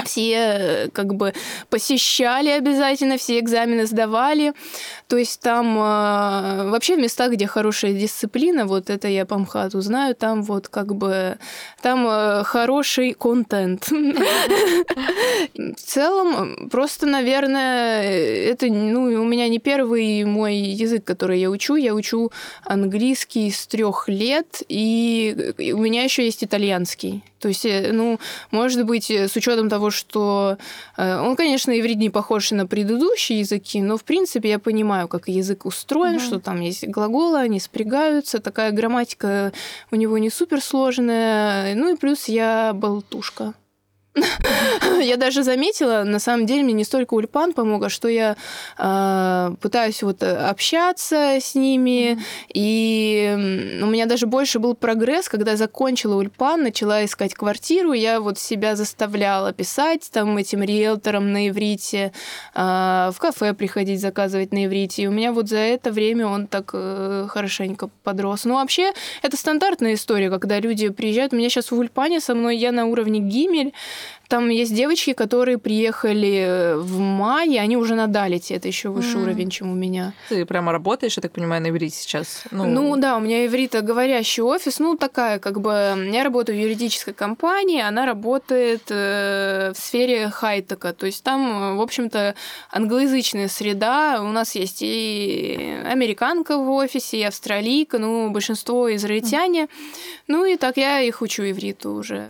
все 0.03 0.89
как 0.91 1.13
бы 1.13 1.33
посещали 1.69 2.50
обязательно, 2.50 3.17
все 3.17 3.39
экзамены 3.39 3.85
сдавали. 3.85 4.53
То 5.07 5.17
есть 5.17 5.39
там 5.39 5.77
э, 5.77 6.69
вообще 6.69 6.95
в 6.95 7.00
местах, 7.00 7.33
где 7.33 7.45
хорошая 7.45 7.93
дисциплина, 7.93 8.65
вот 8.65 8.89
это 8.89 9.07
я 9.07 9.25
по 9.25 9.38
МХАТу 9.38 9.81
знаю, 9.81 10.15
там 10.15 10.41
вот 10.43 10.67
как 10.67 10.95
бы 10.95 11.38
там 11.81 12.07
э, 12.07 12.43
хороший 12.43 13.13
контент. 13.13 13.88
В 15.53 15.75
целом, 15.77 16.69
просто, 16.69 17.05
наверное, 17.05 18.03
это 18.03 18.67
ну, 18.67 19.03
у 19.03 19.25
меня 19.25 19.47
не 19.47 19.59
первый 19.59 20.23
мой 20.25 20.55
язык, 20.55 21.03
который 21.03 21.39
я 21.39 21.50
учу. 21.50 21.75
Я 21.75 21.93
учу 21.93 22.31
английский 22.63 23.51
с 23.51 23.67
трех 23.67 24.09
лет, 24.09 24.63
и 24.67 25.53
у 25.73 25.77
меня 25.77 26.03
еще 26.03 26.25
есть 26.25 26.43
итальянский. 26.43 27.23
То 27.43 27.50
есть, 27.50 27.65
э, 27.65 27.91
ну, 27.91 28.19
может 28.51 28.85
быть, 28.85 29.12
с 29.12 29.35
учетом 29.35 29.67
того, 29.67 29.91
что 29.91 30.57
он, 30.97 31.35
конечно, 31.35 31.77
иврит 31.77 31.97
не 31.97 32.09
похож 32.09 32.51
на 32.51 32.65
предыдущие 32.65 33.39
языки, 33.39 33.81
но, 33.81 33.97
в 33.97 34.05
принципе, 34.05 34.50
я 34.50 34.59
понимаю, 34.59 35.09
как 35.09 35.27
язык 35.27 35.65
устроен, 35.65 36.15
угу. 36.15 36.23
что 36.23 36.39
там 36.39 36.62
есть 36.62 36.88
глаголы, 36.88 37.39
они 37.39 37.59
спрягаются, 37.59 38.39
такая 38.39 38.71
грамматика 38.71 39.51
у 39.91 39.97
него 39.97 40.17
не 40.17 40.29
суперсложная. 40.29 41.75
Ну 41.75 41.93
и 41.93 41.97
плюс 41.97 42.29
я 42.29 42.71
болтушка. 42.73 43.53
Я 45.01 45.17
даже 45.17 45.43
заметила, 45.43 46.03
на 46.03 46.20
самом 46.20 46.46
деле, 46.46 46.63
мне 46.63 46.74
не 46.74 46.84
столько 46.84 47.15
Ульпан 47.15 47.53
помог, 47.53 47.84
а 47.84 47.89
что 47.89 48.08
я 48.08 48.36
э, 48.77 49.55
пытаюсь 49.60 50.03
вот 50.03 50.22
общаться 50.22 51.38
с 51.41 51.55
ними, 51.55 52.20
и 52.53 53.79
у 53.82 53.86
меня 53.88 54.05
даже 54.05 54.27
больше 54.27 54.60
был 54.60 54.75
прогресс, 54.75 55.29
когда 55.29 55.55
закончила 55.55 56.15
Ульпан, 56.15 56.63
начала 56.63 57.03
искать 57.03 57.34
квартиру, 57.34 57.93
я 57.93 58.20
вот 58.20 58.38
себя 58.38 58.75
заставляла 58.75 59.51
писать 59.51 60.10
там 60.12 60.38
этим 60.38 60.62
риэлторам 60.62 61.32
на 61.32 61.50
иврите, 61.50 62.12
э, 62.53 62.60
в 63.13 63.15
кафе 63.17 63.53
приходить 63.53 64.00
заказывать 64.00 64.53
на 64.53 64.65
иврите, 64.65 65.03
и 65.03 65.08
у 65.08 65.12
меня 65.12 65.32
вот 65.32 65.50
за 65.50 65.58
это 65.58 65.91
время 65.91 66.27
он 66.27 66.46
так 66.46 66.70
э, 66.74 67.25
хорошенько 67.29 67.89
подрос. 68.03 68.46
Ну, 68.46 68.55
вообще, 68.55 68.93
это 69.24 69.38
стандартная 69.38 69.96
история, 69.96 70.29
когда 70.29 70.60
люди 70.60 70.89
приезжают, 70.89 71.34
у 71.34 71.38
меня 71.38 71.50
сейчас 71.50 71.72
в 71.72 71.77
Ульпане 71.77 72.20
со 72.20 72.36
мной, 72.36 72.58
я 72.58 72.72
на 72.72 72.86
уровне 72.86 73.20
Гимель, 73.20 73.74
там 74.33 74.50
есть 74.50 74.74
девочки, 74.74 75.13
которые 75.13 75.60
приехали 75.60 76.74
в 76.77 76.98
мае, 76.98 77.62
они 77.62 77.77
уже 77.77 77.93
на 77.93 78.07
Далите, 78.07 78.55
это 78.55 78.67
еще 78.67 78.89
выше 78.89 79.17
mm. 79.17 79.22
уровень, 79.22 79.50
чем 79.51 79.72
у 79.72 79.75
меня. 79.75 80.13
Ты 80.27 80.45
прямо 80.48 80.72
работаешь, 80.72 81.17
я 81.17 81.22
так 81.22 81.33
понимаю, 81.33 81.62
на 81.62 81.69
иврите 81.69 81.98
сейчас? 81.98 82.43
Ну, 82.50 82.65
ну 82.65 82.98
да, 82.98 83.17
у 83.17 83.19
меня 83.19 83.45
ивритоговорящий 83.45 84.41
офис, 84.41 84.79
ну 84.79 84.98
такая 84.98 85.38
как 85.38 85.62
бы... 85.62 86.10
Я 86.12 86.24
работаю 86.24 86.57
в 86.57 86.62
юридической 86.62 87.13
компании, 87.13 87.79
она 87.79 88.07
работает 88.07 88.83
э, 88.89 89.72
в 89.75 89.79
сфере 89.79 90.29
хайтека, 90.29 90.93
то 90.93 91.05
есть 91.05 91.24
там, 91.24 91.77
в 91.77 91.81
общем-то, 91.81 92.33
англоязычная 92.72 93.48
среда, 93.48 94.19
у 94.24 94.31
нас 94.31 94.55
есть 94.55 94.79
и 94.81 95.77
американка 95.86 96.57
в 96.57 96.72
офисе, 96.72 97.17
и 97.17 97.24
австралийка, 97.24 98.00
ну, 98.00 98.31
большинство 98.31 98.91
израильтяне, 98.95 99.65
mm. 99.65 99.69
ну 100.27 100.45
и 100.45 100.57
так 100.57 100.77
я 100.77 101.01
их 101.01 101.22
учу 101.22 101.43
ивриту 101.43 101.91
уже. 101.91 102.27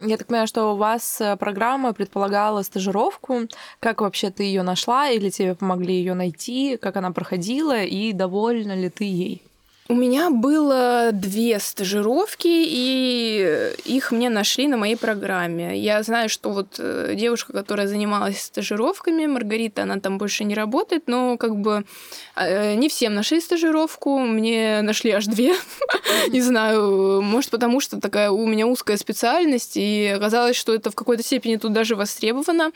Я 0.00 0.18
так 0.18 0.26
понимаю, 0.26 0.46
что 0.46 0.74
у 0.74 0.76
вас 0.76 1.20
э, 1.22 1.36
программа 1.36 1.94
предполагала 1.94 2.62
стажировку. 2.62 3.48
Как 3.80 4.02
вообще 4.02 4.30
ты 4.30 4.42
ее 4.42 4.62
нашла 4.62 5.08
или 5.08 5.30
тебе 5.30 5.54
помогли 5.54 5.94
ее 5.94 6.12
найти? 6.12 6.76
Как 6.76 6.96
она 6.96 7.12
проходила 7.12 7.82
и 7.82 8.12
довольна 8.12 8.76
ли 8.76 8.90
ты 8.90 9.04
ей? 9.04 9.42
У 9.88 9.94
меня 9.94 10.30
было 10.30 11.10
две 11.12 11.60
стажировки, 11.60 12.48
и 12.48 13.72
их 13.84 14.10
мне 14.10 14.30
нашли 14.30 14.66
на 14.66 14.76
моей 14.76 14.96
программе. 14.96 15.78
Я 15.78 16.02
знаю, 16.02 16.28
что 16.28 16.50
вот 16.50 16.74
э, 16.80 17.14
девушка, 17.14 17.52
которая 17.52 17.86
занималась 17.86 18.42
стажировками, 18.42 19.26
Маргарита, 19.26 19.84
она 19.84 20.00
там 20.00 20.18
больше 20.18 20.42
не 20.42 20.56
работает, 20.56 21.04
но 21.06 21.36
как 21.36 21.54
бы 21.54 21.84
э, 22.34 22.74
не 22.74 22.88
всем 22.88 23.14
нашли 23.14 23.40
стажировку, 23.40 24.18
мне 24.18 24.82
нашли 24.82 25.12
аж 25.12 25.26
две. 25.26 25.54
Не 26.28 26.40
знаю, 26.40 27.22
может 27.22 27.50
потому 27.50 27.80
что 27.80 28.00
такая 28.00 28.30
у 28.30 28.46
меня 28.46 28.66
узкая 28.66 28.96
специальность, 28.96 29.76
и 29.76 30.12
оказалось, 30.16 30.56
что 30.56 30.74
это 30.74 30.90
в 30.90 30.96
какой-то 30.96 31.22
степени 31.22 31.56
тут 31.56 31.72
даже 31.72 31.94
востребовано. 31.94 32.72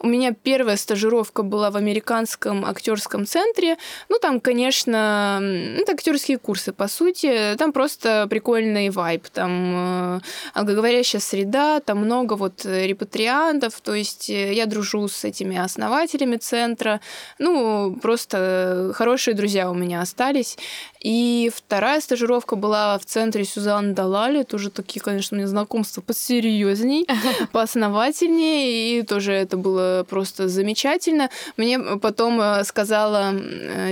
У 0.00 0.08
меня 0.08 0.32
первая 0.32 0.76
стажировка 0.76 1.44
была 1.44 1.70
в 1.70 1.76
американском 1.76 2.64
актерском 2.64 3.26
центре. 3.26 3.76
Ну, 4.08 4.18
там, 4.18 4.40
конечно, 4.40 5.40
это 5.78 5.92
актерские 5.92 6.38
курсы, 6.48 6.72
по 6.72 6.88
сути. 6.88 7.56
Там 7.58 7.72
просто 7.72 8.26
прикольный 8.30 8.88
вайб, 8.88 9.28
там 9.28 10.16
э, 10.16 10.20
алгоговорящая 10.54 11.20
среда, 11.20 11.80
там 11.80 11.98
много 11.98 12.36
вот 12.36 12.64
репатриантов, 12.64 13.78
то 13.82 13.92
есть 13.92 14.30
э, 14.30 14.54
я 14.54 14.64
дружу 14.64 15.08
с 15.08 15.24
этими 15.24 15.58
основателями 15.58 16.36
центра, 16.36 17.00
ну, 17.38 17.94
просто 18.00 18.92
хорошие 18.94 19.34
друзья 19.34 19.70
у 19.70 19.74
меня 19.74 20.00
остались. 20.00 20.56
И 21.02 21.50
вторая 21.54 22.00
стажировка 22.00 22.56
была 22.56 22.98
в 22.98 23.04
центре 23.04 23.44
Сюзан 23.44 23.92
Далали, 23.94 24.42
тоже 24.42 24.70
такие, 24.70 25.00
конечно, 25.00 25.36
у 25.36 25.38
меня 25.38 25.48
знакомства 25.48 26.00
посерьезней, 26.00 27.06
поосновательнее, 27.52 29.00
и 29.00 29.02
тоже 29.02 29.32
это 29.34 29.58
было 29.58 30.06
просто 30.08 30.48
замечательно. 30.48 31.28
Мне 31.58 31.78
потом 31.78 32.40
э, 32.40 32.64
сказала 32.64 33.34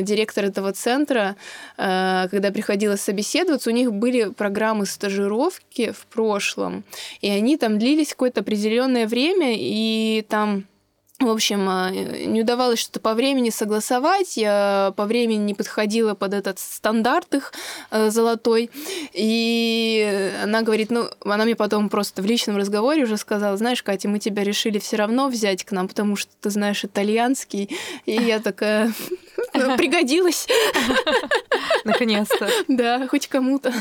директор 0.01 0.45
этого 0.47 0.73
центра, 0.73 1.37
когда 1.77 2.46
когда 2.47 2.55
приходилось 2.55 3.01
собеседоваться, 3.01 3.71
у 3.71 3.73
них 3.73 3.93
были 3.93 4.31
программы 4.31 4.87
стажировки 4.87 5.91
в 5.91 6.07
прошлом, 6.07 6.85
и 7.21 7.29
они 7.29 7.57
там 7.57 7.79
длились 7.79 8.11
какое-то 8.11 8.43
определенное 8.43 9.09
время, 9.09 9.55
и 9.57 10.25
там 10.29 10.65
в 11.19 11.31
общем, 11.31 11.67
а, 11.67 11.91
не 11.91 12.43
удавалось 12.43 12.79
что-то 12.79 13.01
по 13.01 13.15
времени 13.15 13.49
согласовать, 13.49 14.37
я 14.37 14.93
по 14.97 15.07
времени 15.07 15.39
не 15.39 15.55
подходила 15.55 16.15
под 16.15 16.35
этот 16.35 16.59
стандарт 16.59 17.35
их 17.35 17.55
э, 17.91 18.11
золотой. 18.11 18.71
И 19.15 20.31
она 20.43 20.61
говорит, 20.61 20.91
ну, 20.91 21.09
она 21.25 21.45
мне 21.45 21.57
потом 21.57 21.89
просто 21.89 22.21
в 22.21 22.27
личном 22.27 22.59
разговоре 22.59 23.05
уже 23.05 23.17
сказала, 23.17 23.57
знаешь, 23.57 23.83
Катя, 23.83 24.09
мы 24.09 24.19
тебя 24.19 24.45
решили 24.45 24.79
все 24.79 24.97
равно 24.97 25.29
взять 25.29 25.65
к 25.65 25.73
нам, 25.73 25.89
потому 25.89 26.17
что 26.17 26.31
ты 26.43 26.51
знаешь 26.51 26.85
итальянский. 26.85 27.71
И 28.05 28.13
я 28.13 28.39
такая, 28.39 28.93
ну, 29.55 29.75
пригодилась. 29.79 30.47
Наконец-то. 31.85 32.49
Да, 32.69 33.07
хоть 33.09 33.29
кому-то. 33.29 33.73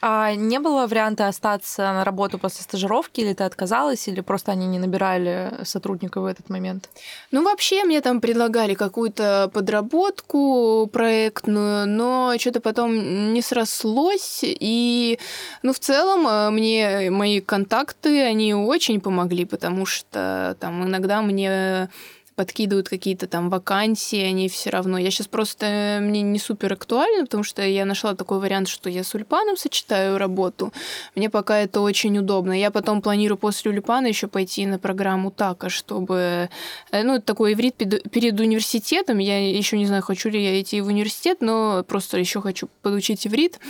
А 0.00 0.34
не 0.34 0.58
было 0.58 0.86
варианта 0.86 1.28
остаться 1.28 1.82
на 1.82 2.04
работу 2.04 2.38
после 2.38 2.62
стажировки, 2.62 3.20
или 3.20 3.34
ты 3.34 3.44
отказалась, 3.44 4.08
или 4.08 4.20
просто 4.20 4.52
они 4.52 4.66
не 4.66 4.78
набирали 4.78 5.52
сотрудников 5.62 6.22
в 6.22 6.26
этот 6.26 6.50
момент? 6.50 6.88
Ну, 7.30 7.42
вообще, 7.42 7.84
мне 7.84 8.00
там 8.00 8.20
предлагали 8.20 8.74
какую-то 8.74 9.50
подработку 9.52 10.88
проектную, 10.92 11.86
но 11.86 12.34
что-то 12.38 12.60
потом 12.60 13.32
не 13.32 13.42
срослось, 13.42 14.40
и, 14.42 15.18
ну, 15.62 15.72
в 15.72 15.78
целом, 15.78 16.26
э, 16.26 16.50
мне 16.50 17.10
мои 17.10 17.40
контакты, 17.40 18.22
они 18.22 18.54
очень 18.54 19.00
помогли, 19.00 19.44
потому 19.44 19.86
что 19.86 20.56
там 20.60 20.84
иногда 20.84 21.22
мне 21.22 21.88
подкидывают 22.36 22.88
какие-то 22.88 23.26
там 23.26 23.48
вакансии, 23.48 24.20
они 24.20 24.48
все 24.48 24.70
равно. 24.70 24.98
Я 24.98 25.10
сейчас 25.10 25.28
просто 25.28 25.98
мне 26.00 26.22
не 26.22 26.38
супер 26.38 26.72
актуально, 26.72 27.24
потому 27.24 27.44
что 27.44 27.62
я 27.62 27.84
нашла 27.84 28.14
такой 28.14 28.40
вариант, 28.40 28.68
что 28.68 28.90
я 28.90 29.04
с 29.04 29.14
Ульпаном 29.14 29.56
сочетаю 29.56 30.18
работу. 30.18 30.72
Мне 31.14 31.30
пока 31.30 31.58
это 31.58 31.80
очень 31.80 32.18
удобно. 32.18 32.58
Я 32.58 32.70
потом 32.70 33.02
планирую 33.02 33.38
после 33.38 33.70
Ульпана 33.70 34.06
еще 34.08 34.26
пойти 34.26 34.66
на 34.66 34.78
программу 34.78 35.30
ТАКа, 35.30 35.68
чтобы... 35.68 36.48
Э, 36.90 37.02
ну, 37.02 37.14
это 37.14 37.24
такой 37.24 37.52
иврит 37.52 37.76
перед 37.76 38.40
университетом. 38.40 39.18
Я 39.18 39.50
еще 39.56 39.78
не 39.78 39.86
знаю, 39.86 40.02
хочу 40.02 40.28
ли 40.28 40.42
я 40.42 40.60
идти 40.60 40.80
в 40.80 40.88
университет, 40.88 41.38
но 41.40 41.84
просто 41.86 42.18
еще 42.18 42.40
хочу 42.40 42.68
подучить 42.82 43.26
иврит. 43.26 43.60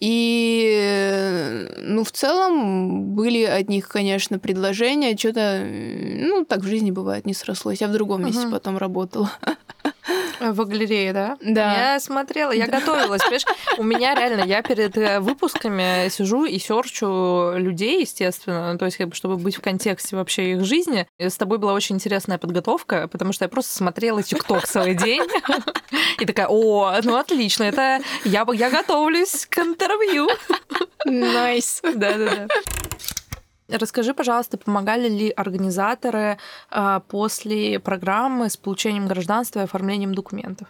И, 0.00 0.78
э, 0.80 1.82
ну, 1.82 2.02
в 2.02 2.12
целом 2.12 3.14
были 3.14 3.42
от 3.42 3.68
них, 3.68 3.88
конечно, 3.88 4.38
предложения. 4.38 5.16
Что-то, 5.16 5.62
ну, 5.64 6.44
так 6.44 6.60
в 6.60 6.66
жизни 6.66 6.90
бывает, 6.90 7.26
не 7.26 7.34
срослось. 7.34 7.80
Я 7.82 7.88
вдруг 7.88 8.05
другом 8.06 8.24
месте 8.24 8.42
угу. 8.42 8.52
потом 8.52 8.78
работала. 8.78 9.30
В 10.38 10.64
галерее, 10.66 11.12
да? 11.14 11.38
Да. 11.40 11.94
Я 11.94 12.00
смотрела, 12.00 12.52
я 12.52 12.66
да. 12.66 12.78
готовилась. 12.78 13.22
Понимаешь? 13.22 13.46
У 13.78 13.82
меня 13.82 14.14
реально, 14.14 14.44
я 14.44 14.62
перед 14.62 14.96
э, 14.96 15.18
выпусками 15.18 16.08
сижу 16.10 16.44
и 16.44 16.58
серчу 16.58 17.52
людей, 17.56 18.02
естественно, 18.02 18.72
ну, 18.72 18.78
то 18.78 18.84
есть, 18.84 18.98
как 18.98 19.08
бы, 19.08 19.14
чтобы 19.14 19.36
быть 19.38 19.56
в 19.56 19.62
контексте 19.62 20.14
вообще 20.14 20.52
их 20.52 20.64
жизни. 20.64 21.08
И 21.18 21.28
с 21.28 21.36
тобой 21.36 21.56
была 21.58 21.72
очень 21.72 21.96
интересная 21.96 22.36
подготовка, 22.36 23.08
потому 23.08 23.32
что 23.32 23.46
я 23.46 23.48
просто 23.48 23.74
смотрела 23.74 24.22
TikTok 24.22 24.66
целый 24.66 24.94
день 24.94 25.22
и 26.20 26.26
такая, 26.26 26.48
о, 26.48 27.00
ну 27.02 27.16
отлично, 27.16 27.64
это 27.64 28.00
я, 28.24 28.46
я 28.52 28.70
готовлюсь 28.70 29.46
к 29.46 29.58
интервью. 29.58 30.28
Nice. 31.06 31.80
Да-да-да. 31.82 32.46
Расскажи, 33.68 34.14
пожалуйста, 34.14 34.58
помогали 34.58 35.08
ли 35.08 35.30
организаторы 35.30 36.38
а, 36.70 37.00
после 37.00 37.80
программы 37.80 38.48
с 38.48 38.56
получением 38.56 39.08
гражданства 39.08 39.60
и 39.60 39.64
оформлением 39.64 40.14
документов? 40.14 40.68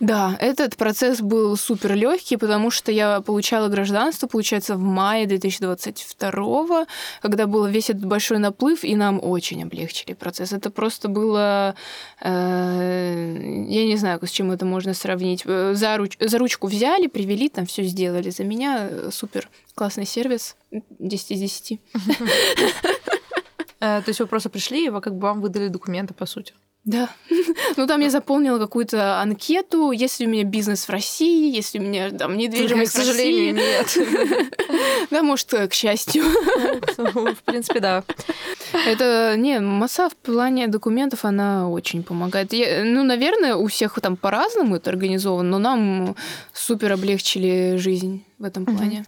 Да, 0.00 0.36
этот 0.40 0.76
процесс 0.76 1.20
был 1.20 1.56
супер 1.56 1.94
легкий, 1.94 2.36
потому 2.36 2.70
что 2.70 2.90
я 2.90 3.20
получала 3.20 3.68
гражданство, 3.68 4.26
получается, 4.26 4.76
в 4.76 4.80
мае 4.80 5.26
2022, 5.26 6.86
когда 7.20 7.46
был 7.46 7.66
весь 7.66 7.90
этот 7.90 8.04
большой 8.06 8.38
наплыв, 8.38 8.84
и 8.84 8.96
нам 8.96 9.20
очень 9.22 9.62
облегчили 9.62 10.14
процесс. 10.14 10.52
Это 10.52 10.70
просто 10.70 11.08
было, 11.08 11.74
э, 12.20 13.64
я 13.68 13.86
не 13.86 13.96
знаю, 13.96 14.18
с 14.22 14.30
чем 14.30 14.50
это 14.50 14.64
можно 14.64 14.94
сравнить. 14.94 15.42
Э, 15.44 15.74
за, 15.74 15.96
руч, 15.96 16.16
за 16.18 16.38
ручку 16.38 16.66
взяли, 16.66 17.06
привели, 17.06 17.48
там 17.48 17.66
все 17.66 17.82
сделали. 17.82 18.30
За 18.30 18.44
меня 18.44 18.88
э, 18.90 19.10
супер 19.12 19.48
классный 19.74 20.06
сервис, 20.06 20.56
10 20.70 21.30
из 21.32 21.40
10. 21.40 21.80
То 23.78 24.04
есть 24.06 24.18
вы 24.18 24.26
просто 24.26 24.50
пришли, 24.50 24.86
и 24.86 25.00
как 25.00 25.14
бы 25.14 25.20
вам 25.20 25.40
выдали 25.40 25.68
документы, 25.68 26.12
по 26.12 26.26
сути? 26.26 26.52
Да. 26.84 27.10
Ну, 27.76 27.86
там 27.86 28.00
я 28.00 28.10
заполнила 28.10 28.58
какую-то 28.58 29.20
анкету, 29.20 29.92
если 29.92 30.26
у 30.26 30.28
меня 30.28 30.44
бизнес 30.44 30.86
в 30.86 30.90
России, 30.90 31.54
если 31.54 31.78
у 31.78 31.82
меня 31.82 32.10
там 32.10 32.36
недвижимость 32.36 32.94
в 32.94 32.98
России. 32.98 33.52
нет. 33.52 33.98
Да, 35.10 35.22
может, 35.22 35.48
к 35.50 35.72
счастью. 35.72 36.24
Ну, 36.98 37.34
в 37.34 37.42
принципе, 37.44 37.80
да. 37.80 38.04
Это, 38.86 39.36
не, 39.36 39.60
масса 39.60 40.10
в 40.10 40.16
плане 40.16 40.68
документов, 40.68 41.24
она 41.24 41.68
очень 41.68 42.02
помогает. 42.02 42.52
Я, 42.52 42.84
ну, 42.84 43.04
наверное, 43.04 43.54
у 43.56 43.66
всех 43.68 43.98
там 44.00 44.16
по-разному 44.16 44.76
это 44.76 44.90
организовано, 44.90 45.50
но 45.50 45.58
нам 45.58 46.16
супер 46.52 46.92
облегчили 46.92 47.76
жизнь 47.76 48.24
в 48.38 48.44
этом 48.44 48.66
плане. 48.66 49.04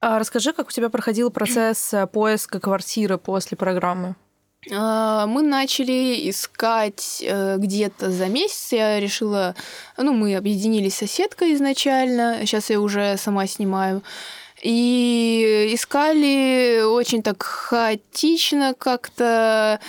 А 0.00 0.18
расскажи, 0.18 0.52
как 0.52 0.68
у 0.68 0.70
тебя 0.70 0.88
проходил 0.88 1.30
процесс 1.30 1.92
э, 1.92 2.06
поиска 2.06 2.58
квартиры 2.58 3.18
после 3.18 3.58
программы? 3.58 4.16
А, 4.70 5.26
мы 5.26 5.42
начали 5.42 6.28
искать 6.28 7.22
э, 7.22 7.56
где-то 7.56 8.10
за 8.10 8.26
месяц. 8.26 8.72
Я 8.72 9.00
решила, 9.00 9.54
ну, 9.96 10.12
мы 10.12 10.36
объединились 10.36 10.94
с 10.94 10.98
соседкой 10.98 11.54
изначально. 11.54 12.40
Сейчас 12.44 12.68
я 12.70 12.80
уже 12.80 13.16
сама 13.16 13.46
снимаю. 13.46 14.02
И 14.62 15.70
искали 15.72 16.82
очень 16.82 17.22
так 17.22 17.42
хаотично 17.42 18.74
как-то 18.76 19.80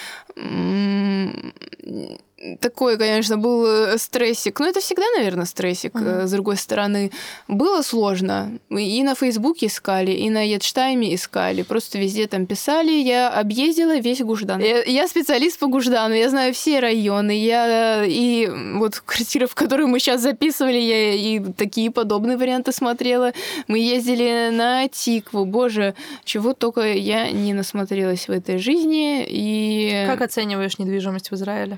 такой, 2.59 2.97
конечно, 2.97 3.37
был 3.37 3.65
э, 3.65 3.97
стрессик. 3.97 4.59
Но 4.59 4.67
это 4.67 4.79
всегда, 4.79 5.03
наверное, 5.17 5.45
стрессик. 5.45 5.93
Uh-huh. 5.95 6.25
С 6.25 6.31
другой 6.31 6.57
стороны, 6.57 7.11
было 7.47 7.81
сложно. 7.81 8.59
И 8.69 9.03
на 9.03 9.15
Фейсбуке 9.15 9.67
искали, 9.67 10.11
и 10.11 10.29
на 10.29 10.47
Едштайме 10.47 11.13
искали. 11.13 11.61
Просто 11.61 11.99
везде 11.99 12.27
там 12.27 12.45
писали. 12.45 12.91
Я 12.91 13.29
объездила 13.29 13.97
весь 13.97 14.21
Гуждан. 14.21 14.61
Я, 14.61 14.83
я 14.83 15.07
специалист 15.07 15.59
по 15.59 15.67
Гуждану. 15.67 16.15
Я 16.15 16.29
знаю 16.29 16.53
все 16.53 16.79
районы. 16.79 17.31
Я 17.31 18.03
и 18.05 18.49
вот 18.75 18.99
квартира, 18.99 19.47
в 19.47 19.55
которой 19.55 19.87
мы 19.87 19.99
сейчас 19.99 20.21
записывали, 20.21 20.77
я 20.77 21.13
и 21.13 21.39
такие 21.53 21.91
подобные 21.91 22.37
варианты 22.37 22.71
смотрела. 22.71 23.33
Мы 23.67 23.79
ездили 23.79 24.49
на 24.51 24.87
Тикву. 24.87 25.45
Боже, 25.45 25.95
чего 26.23 26.53
только 26.53 26.81
я 26.93 27.31
не 27.31 27.53
насмотрелась 27.53 28.27
в 28.27 28.31
этой 28.31 28.57
жизни. 28.57 29.25
И... 29.27 30.05
Как 30.07 30.21
оцениваешь 30.21 30.77
недвижимость 30.79 31.31
в 31.31 31.35
Израиле? 31.35 31.77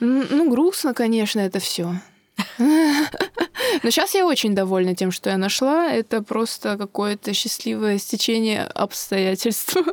Ну, 0.00 0.50
грустно, 0.50 0.94
конечно, 0.94 1.40
это 1.40 1.58
все. 1.58 1.94
Но 2.58 3.90
сейчас 3.90 4.14
я 4.14 4.26
очень 4.26 4.54
довольна 4.54 4.94
тем, 4.94 5.10
что 5.10 5.30
я 5.30 5.36
нашла. 5.36 5.92
Это 5.92 6.22
просто 6.22 6.76
какое-то 6.76 7.32
счастливое 7.34 7.98
стечение 7.98 8.64
обстоятельств. 8.64 9.76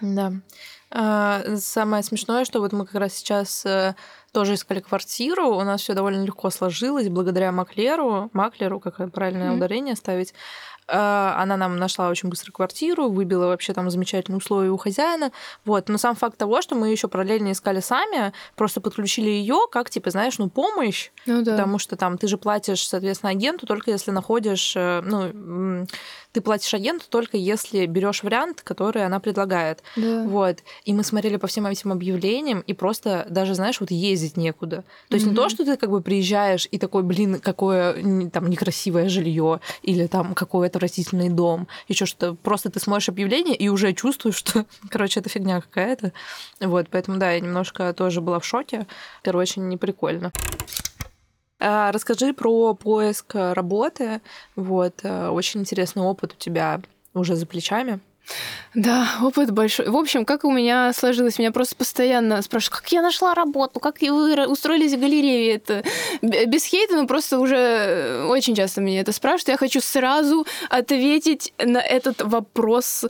Да. 0.00 0.32
А, 0.92 1.42
самое 1.56 2.04
смешное, 2.04 2.44
что 2.44 2.60
вот 2.60 2.72
мы 2.72 2.86
как 2.86 2.94
раз 2.94 3.14
сейчас 3.14 3.66
э, 3.66 3.96
тоже 4.38 4.54
искали 4.54 4.78
квартиру, 4.78 5.48
у 5.48 5.64
нас 5.64 5.80
все 5.80 5.94
довольно 5.94 6.24
легко 6.24 6.50
сложилось 6.50 7.08
благодаря 7.08 7.50
маклеру, 7.50 8.30
маклеру, 8.32 8.78
как 8.78 9.10
правильное 9.10 9.52
ударение 9.52 9.96
ставить. 9.96 10.32
А, 10.88 11.34
она 11.38 11.56
нам 11.56 11.76
нашла 11.76 12.08
очень 12.08 12.30
быстро 12.30 12.50
квартиру, 12.50 13.10
выбила 13.10 13.46
вообще 13.46 13.74
там 13.74 13.90
замечательные 13.90 14.38
условия 14.38 14.70
у 14.70 14.76
хозяина. 14.78 15.32
Вот. 15.64 15.88
Но 15.88 15.98
сам 15.98 16.16
факт 16.16 16.38
того, 16.38 16.62
что 16.62 16.74
мы 16.76 16.88
еще 16.88 17.08
параллельно 17.08 17.52
искали 17.52 17.80
сами, 17.80 18.32
просто 18.56 18.80
подключили 18.80 19.28
ее 19.28 19.66
как, 19.70 19.90
типа, 19.90 20.10
знаешь, 20.10 20.38
ну, 20.38 20.48
помощь. 20.48 21.10
Ну, 21.26 21.42
да. 21.42 21.52
Потому 21.52 21.78
что 21.78 21.96
там 21.96 22.16
ты 22.16 22.26
же 22.26 22.38
платишь, 22.38 22.88
соответственно, 22.88 23.30
агенту 23.30 23.66
только 23.66 23.90
если 23.90 24.12
находишь, 24.12 24.74
э, 24.76 25.02
ну, 25.02 25.86
ты 26.32 26.40
платишь 26.40 26.72
агенту 26.72 27.04
только 27.08 27.36
если 27.36 27.84
берешь 27.86 28.22
вариант, 28.22 28.62
который 28.62 29.04
она 29.04 29.20
предлагает. 29.20 29.82
Да. 29.96 30.22
Вот. 30.24 30.58
И 30.84 30.94
мы 30.94 31.04
смотрели 31.04 31.36
по 31.36 31.46
всем 31.46 31.66
этим 31.66 31.92
объявлениям, 31.92 32.60
и 32.60 32.72
просто 32.72 33.26
даже, 33.28 33.54
знаешь, 33.54 33.80
вот 33.80 33.90
ездить 33.90 34.27
некуда. 34.36 34.84
То 35.08 35.14
есть 35.14 35.26
mm-hmm. 35.26 35.30
не 35.30 35.36
то, 35.36 35.48
что 35.48 35.64
ты 35.64 35.76
как 35.76 35.90
бы 35.90 36.00
приезжаешь 36.00 36.68
и 36.70 36.78
такой, 36.78 37.02
блин, 37.02 37.40
какое 37.40 37.94
там 38.30 38.48
некрасивое 38.50 39.08
жилье 39.08 39.60
или 39.82 40.06
там 40.06 40.34
какой 40.34 40.66
отвратительный 40.66 41.28
дом, 41.28 41.68
еще 41.88 42.06
что-то. 42.06 42.34
Просто 42.34 42.70
ты 42.70 42.80
смотришь 42.80 43.08
объявление 43.08 43.56
и 43.56 43.68
уже 43.68 43.92
чувствуешь, 43.92 44.36
что, 44.36 44.66
короче, 44.90 45.20
это 45.20 45.28
фигня 45.28 45.60
какая-то. 45.60 46.12
Вот, 46.60 46.88
поэтому, 46.90 47.18
да, 47.18 47.32
я 47.32 47.40
немножко 47.40 47.92
тоже 47.92 48.20
была 48.20 48.38
в 48.38 48.44
шоке. 48.44 48.86
Короче, 49.22 49.60
не 49.60 49.76
прикольно. 49.76 50.32
А, 51.60 51.90
расскажи 51.92 52.32
про 52.32 52.74
поиск 52.74 53.34
работы. 53.34 54.20
Вот, 54.54 55.00
э, 55.02 55.28
очень 55.28 55.60
интересный 55.60 56.02
опыт 56.02 56.34
у 56.34 56.36
тебя 56.36 56.80
уже 57.14 57.34
за 57.34 57.46
плечами. 57.46 58.00
Да, 58.74 59.08
опыт 59.22 59.50
большой. 59.50 59.88
В 59.88 59.96
общем, 59.96 60.24
как 60.24 60.44
у 60.44 60.52
меня 60.52 60.92
сложилось, 60.92 61.38
меня 61.38 61.52
просто 61.52 61.74
постоянно 61.74 62.42
спрашивают, 62.42 62.82
как 62.82 62.92
я 62.92 63.02
нашла 63.02 63.34
работу, 63.34 63.80
как 63.80 64.00
вы 64.02 64.46
устроились 64.46 64.92
в 64.92 65.00
галерее. 65.00 65.54
Это 65.54 65.82
без 66.20 66.64
хейта, 66.64 66.94
но 66.94 67.06
просто 67.06 67.40
уже 67.40 67.56
э, 67.56 68.26
очень 68.26 68.54
часто 68.54 68.80
меня 68.80 69.00
это 69.00 69.12
спрашивают. 69.12 69.48
Я 69.48 69.56
хочу 69.56 69.80
сразу 69.80 70.46
ответить 70.68 71.52
на 71.58 71.78
этот 71.78 72.22
вопрос 72.22 73.04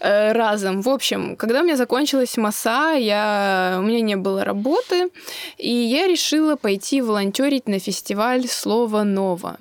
э, 0.00 0.32
разом. 0.32 0.80
В 0.80 0.88
общем, 0.88 1.36
когда 1.36 1.60
у 1.60 1.64
меня 1.64 1.76
закончилась 1.76 2.36
МАСА, 2.36 2.94
я... 2.94 3.76
у 3.78 3.82
меня 3.82 4.00
не 4.00 4.16
было 4.16 4.44
работы, 4.44 5.10
и 5.58 5.70
я 5.70 6.06
решила 6.06 6.56
пойти 6.56 7.02
волонтерить 7.02 7.68
на 7.68 7.78
фестиваль 7.78 8.48
«Слово 8.48 9.02
ново». 9.02 9.58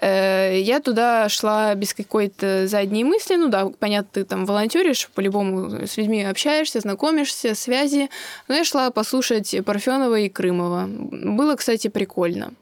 Э, 0.00 0.58
я 0.60 0.80
туда 0.80 1.28
шла 1.28 1.74
без 1.74 1.94
какой-то 1.94 2.66
задней 2.66 3.04
мысли. 3.04 3.36
Ну 3.36 3.48
да, 3.48 3.68
понятно, 3.78 4.08
ты 4.12 4.24
там 4.24 4.46
волонтеришь, 4.46 5.08
по-любому 5.14 5.86
с 5.86 5.96
людьми 5.96 6.22
общаешься, 6.24 6.80
знакомишься, 6.80 7.54
связи. 7.54 8.08
Но 8.48 8.54
я 8.54 8.64
шла 8.64 8.90
послушать 8.90 9.54
Парфенова 9.64 10.18
и 10.18 10.28
Крымова. 10.28 10.86
Было, 10.88 11.56
кстати, 11.56 11.88
прикольно. 11.88 12.52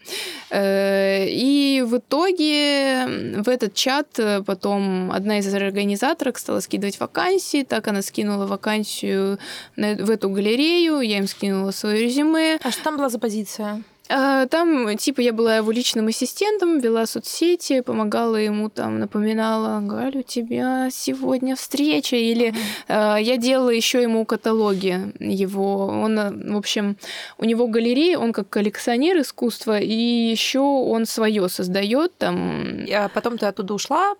Э, 0.50 1.26
и 1.28 1.82
в 1.86 1.98
итоге 1.98 3.06
в 3.38 3.48
этот 3.48 3.74
чат 3.74 4.18
потом 4.46 5.10
одна 5.12 5.38
из 5.38 5.54
организаторок 5.54 6.38
стала 6.38 6.60
скидывать 6.60 7.00
вакансии. 7.00 7.62
Так 7.62 7.88
она 7.88 8.02
скинула 8.02 8.46
вакансию 8.46 9.38
в 9.76 10.10
эту 10.10 10.30
галерею, 10.30 11.00
я 11.00 11.18
им 11.18 11.26
скинула 11.26 11.70
свое 11.70 12.02
резюме. 12.02 12.58
А 12.62 12.70
что 12.70 12.84
там 12.84 12.96
была 12.96 13.08
за 13.08 13.18
позиция? 13.18 13.82
А, 14.08 14.46
там, 14.46 14.96
типа, 14.96 15.20
я 15.20 15.32
была 15.32 15.56
его 15.56 15.70
личным 15.70 16.06
ассистентом, 16.08 16.78
вела 16.78 17.06
соцсети, 17.06 17.80
помогала 17.80 18.36
ему, 18.36 18.68
там, 18.68 18.98
напоминала, 18.98 19.80
Галь, 19.80 20.18
у 20.18 20.22
тебя 20.22 20.88
сегодня 20.90 21.56
встреча, 21.56 22.16
или 22.16 22.54
mm-hmm. 22.88 23.22
я 23.22 23.36
делала 23.36 23.70
еще 23.70 24.02
ему 24.02 24.24
каталоги 24.24 25.12
его. 25.18 25.86
Он, 25.86 26.18
э, 26.18 26.52
в 26.52 26.56
общем, 26.56 26.96
у 27.38 27.44
него 27.44 27.66
галерея, 27.66 28.18
он 28.18 28.32
как 28.32 28.48
коллекционер 28.48 29.20
искусства, 29.20 29.78
и 29.78 29.94
еще 29.94 30.60
он 30.60 31.06
свое 31.06 31.48
создает 31.48 32.16
там. 32.18 32.86
А 32.92 33.08
потом 33.08 33.38
ты 33.38 33.46
оттуда 33.46 33.74
ушла, 33.74 34.14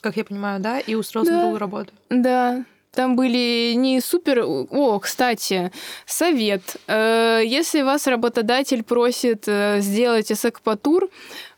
как 0.00 0.16
я 0.16 0.24
понимаю, 0.24 0.60
да, 0.60 0.78
и 0.78 0.94
устроилась 0.94 1.28
да. 1.28 1.36
на 1.36 1.40
другую 1.42 1.58
работу. 1.58 1.92
Да, 2.10 2.64
там 2.90 3.16
были 3.16 3.74
не 3.74 4.00
супер... 4.00 4.44
О, 4.44 4.98
кстати, 4.98 5.70
совет. 6.06 6.76
Э, 6.86 7.42
если 7.44 7.82
вас 7.82 8.06
работодатель 8.06 8.82
просит 8.82 9.44
э, 9.46 9.80
сделать 9.80 10.32
эсэкпатур, 10.32 11.08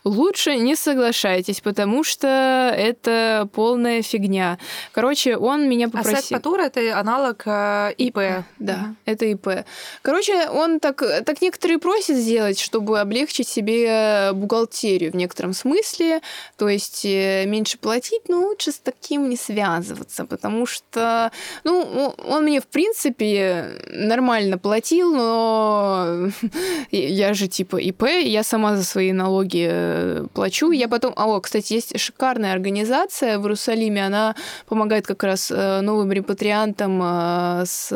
лучше 0.03 0.55
не 0.55 0.75
соглашайтесь, 0.75 1.61
потому 1.61 2.03
что 2.03 2.27
это 2.75 3.47
полная 3.53 4.01
фигня. 4.01 4.57
Короче, 4.91 5.37
он 5.37 5.69
меня 5.69 5.87
а 5.87 5.89
попросил... 5.89 6.37
А 6.37 6.41
Сет 6.41 6.77
это 6.77 6.99
аналог 6.99 7.43
э, 7.45 7.93
ИП. 7.97 8.17
ИП. 8.17 8.45
Да, 8.59 8.73
mm-hmm. 8.73 8.95
это 9.05 9.25
ИП. 9.25 9.47
Короче, 10.01 10.49
он 10.49 10.79
так, 10.79 11.03
так 11.25 11.41
некоторые 11.41 11.79
просят 11.79 12.17
сделать, 12.17 12.59
чтобы 12.59 12.99
облегчить 12.99 13.47
себе 13.47 14.31
бухгалтерию 14.33 15.11
в 15.11 15.15
некотором 15.15 15.53
смысле, 15.53 16.21
то 16.57 16.67
есть 16.67 17.05
э, 17.05 17.45
меньше 17.45 17.77
платить, 17.77 18.23
но 18.27 18.41
лучше 18.41 18.71
с 18.71 18.79
таким 18.79 19.29
не 19.29 19.37
связываться, 19.37 20.25
потому 20.25 20.65
что, 20.65 21.31
ну, 21.63 22.13
он 22.17 22.43
мне, 22.43 22.59
в 22.59 22.67
принципе, 22.67 23.79
нормально 23.87 24.57
платил, 24.57 25.13
но 25.13 26.29
я 26.91 27.33
же 27.33 27.47
типа 27.47 27.77
ИП, 27.77 28.03
я 28.23 28.43
сама 28.43 28.75
за 28.75 28.83
свои 28.83 29.11
налоги 29.11 29.90
э, 29.91 30.25
плачу. 30.33 30.71
Я 30.71 30.87
потом... 30.87 31.13
О, 31.15 31.39
кстати, 31.39 31.73
есть 31.73 31.99
шикарная 31.99 32.53
организация 32.53 33.37
в 33.37 33.43
Иерусалиме, 33.43 34.05
она 34.05 34.35
помогает 34.67 35.07
как 35.07 35.23
раз 35.23 35.51
э, 35.51 35.81
новым 35.81 36.11
репатриантам 36.11 37.01
э, 37.03 37.63
с 37.65 37.91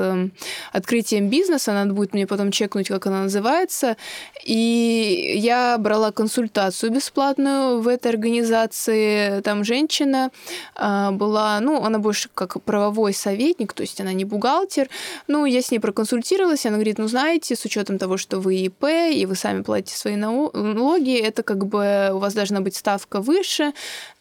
открытием 0.71 1.29
бизнеса. 1.29 1.73
Надо 1.73 1.93
будет 1.93 2.13
мне 2.13 2.27
потом 2.27 2.51
чекнуть, 2.51 2.88
как 2.88 3.08
она 3.08 3.23
называется. 3.23 3.97
И 4.43 5.34
я 5.38 5.77
брала 5.77 6.12
консультацию 6.12 6.91
бесплатную 6.91 7.81
в 7.81 7.88
этой 7.88 8.12
организации. 8.12 9.41
Там 9.41 9.63
женщина 9.63 10.31
была, 10.75 11.60
ну, 11.60 11.84
она 11.84 11.99
больше 11.99 12.29
как 12.34 12.62
правовой 12.63 13.13
советник, 13.13 13.73
то 13.73 13.81
есть 13.81 14.01
она 14.01 14.13
не 14.13 14.25
бухгалтер. 14.25 14.89
Ну, 15.27 15.45
я 15.45 15.62
с 15.62 15.71
ней 15.71 15.79
проконсультировалась, 15.79 16.65
она 16.65 16.75
говорит, 16.75 16.97
ну, 16.97 17.08
знаете, 17.08 17.55
с 17.55 17.65
учетом 17.65 17.97
того, 17.97 18.17
что 18.17 18.39
вы 18.39 18.55
ИП, 18.55 18.84
и 19.12 19.25
вы 19.25 19.36
сами 19.36 19.62
платите 19.62 19.97
свои 19.97 20.15
налоги, 20.15 21.17
это 21.17 21.43
как 21.43 21.65
бы 21.65 21.84
у 22.13 22.19
вас 22.19 22.33
должна 22.33 22.61
быть 22.61 22.75
ставка 22.75 23.21
выше, 23.21 23.73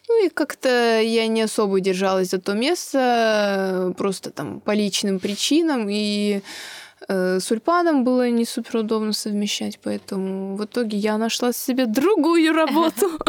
ну 0.07 0.25
и 0.25 0.29
как-то 0.29 1.01
я 1.01 1.27
не 1.27 1.41
особо 1.41 1.79
держалась 1.79 2.29
за 2.29 2.39
то 2.39 2.53
место, 2.53 3.93
просто 3.97 4.31
там 4.31 4.59
по 4.59 4.71
личным 4.71 5.19
причинам, 5.19 5.87
и 5.89 6.41
э, 7.07 7.39
с 7.39 7.51
Ульпаном 7.51 8.03
было 8.03 8.29
не 8.29 8.45
супер 8.45 8.77
удобно 8.77 9.13
совмещать, 9.13 9.79
поэтому 9.81 10.55
в 10.55 10.65
итоге 10.65 10.97
я 10.97 11.17
нашла 11.17 11.53
себе 11.53 11.85
другую 11.85 12.53
работу. 12.53 13.09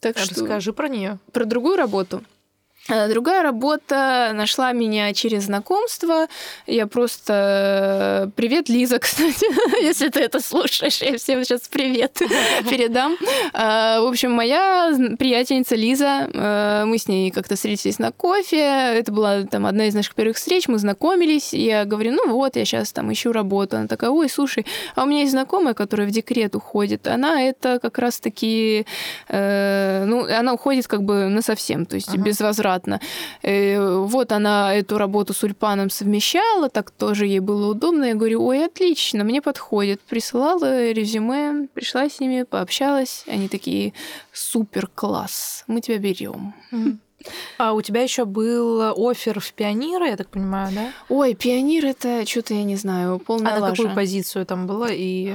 Так 0.00 0.16
что 0.16 0.42
расскажи 0.42 0.72
про 0.72 0.88
нее. 0.88 1.18
Про 1.32 1.44
другую 1.44 1.76
работу. 1.76 2.22
Э, 2.88 3.08
другая 3.08 3.42
работа 3.42 4.30
нашла 4.34 4.72
меня 4.72 5.12
через 5.12 5.44
знакомство. 5.44 6.26
Я 6.66 6.86
просто... 6.86 8.32
Привет, 8.34 8.68
Лиза, 8.68 8.98
кстати, 8.98 9.46
если 9.82 10.08
ты 10.08 10.20
это 10.20 10.40
слушаешь. 10.40 11.02
Я 11.02 11.18
всем 11.18 11.44
сейчас 11.44 11.62
привет 11.68 12.14
передам. 12.70 13.16
Э, 13.52 14.00
в 14.00 14.08
общем, 14.08 14.32
моя 14.32 14.90
приятельница 15.18 15.74
Лиза, 15.74 16.30
э, 16.32 16.84
мы 16.86 16.96
с 16.96 17.08
ней 17.08 17.30
как-то 17.30 17.56
встретились 17.56 17.98
на 17.98 18.10
кофе. 18.10 18.94
Это 18.94 19.12
была 19.12 19.42
там 19.42 19.66
одна 19.66 19.86
из 19.86 19.94
наших 19.94 20.14
первых 20.14 20.36
встреч. 20.36 20.66
Мы 20.68 20.78
знакомились. 20.78 21.52
Я 21.52 21.84
говорю, 21.84 22.12
ну 22.12 22.32
вот, 22.32 22.56
я 22.56 22.64
сейчас 22.64 22.92
там 22.92 23.12
ищу 23.12 23.32
работу. 23.32 23.76
Она 23.76 23.86
такая, 23.86 24.10
ой, 24.10 24.30
слушай, 24.30 24.64
а 24.94 25.02
у 25.02 25.06
меня 25.06 25.20
есть 25.20 25.32
знакомая, 25.32 25.74
которая 25.74 26.06
в 26.06 26.10
декрет 26.10 26.54
уходит. 26.56 27.06
Она 27.06 27.42
это 27.42 27.78
как 27.80 27.98
раз-таки... 27.98 28.86
Ну, 29.28 30.24
она 30.24 30.54
уходит 30.54 30.86
как 30.86 31.02
бы 31.02 31.28
на 31.28 31.42
совсем, 31.42 31.84
то 31.84 31.96
есть 31.96 32.16
без 32.16 32.40
возврата 32.40 32.77
обратно. 32.78 33.00
Э, 33.42 33.98
вот 33.98 34.32
она 34.32 34.74
эту 34.74 34.98
работу 34.98 35.34
с 35.34 35.42
Ульпаном 35.42 35.90
совмещала, 35.90 36.68
так 36.68 36.90
тоже 36.90 37.26
ей 37.26 37.40
было 37.40 37.70
удобно. 37.70 38.04
Я 38.06 38.14
говорю, 38.14 38.44
ой, 38.44 38.64
отлично, 38.64 39.24
мне 39.24 39.42
подходит. 39.42 40.00
Присылала 40.00 40.90
резюме, 40.90 41.68
пришла 41.74 42.08
с 42.08 42.20
ними, 42.20 42.44
пообщалась. 42.44 43.24
Они 43.26 43.48
такие, 43.48 43.92
супер 44.32 44.88
класс, 44.94 45.64
мы 45.66 45.80
тебя 45.80 45.98
берем. 45.98 46.54
А 47.58 47.72
у 47.72 47.82
тебя 47.82 48.02
еще 48.02 48.24
был 48.24 48.80
офер 49.10 49.40
в 49.40 49.52
пионеры, 49.52 50.06
я 50.06 50.16
так 50.16 50.28
понимаю, 50.28 50.72
да? 50.72 50.92
Ой, 51.08 51.34
пионер 51.34 51.84
это 51.86 52.24
что-то 52.24 52.54
я 52.54 52.62
не 52.62 52.76
знаю, 52.76 53.18
полная 53.18 53.56
А 53.56 53.58
лажа. 53.58 53.64
на 53.64 53.70
какую 53.76 53.94
позицию 53.94 54.46
там 54.46 54.68
было 54.68 54.86
и 54.88 55.34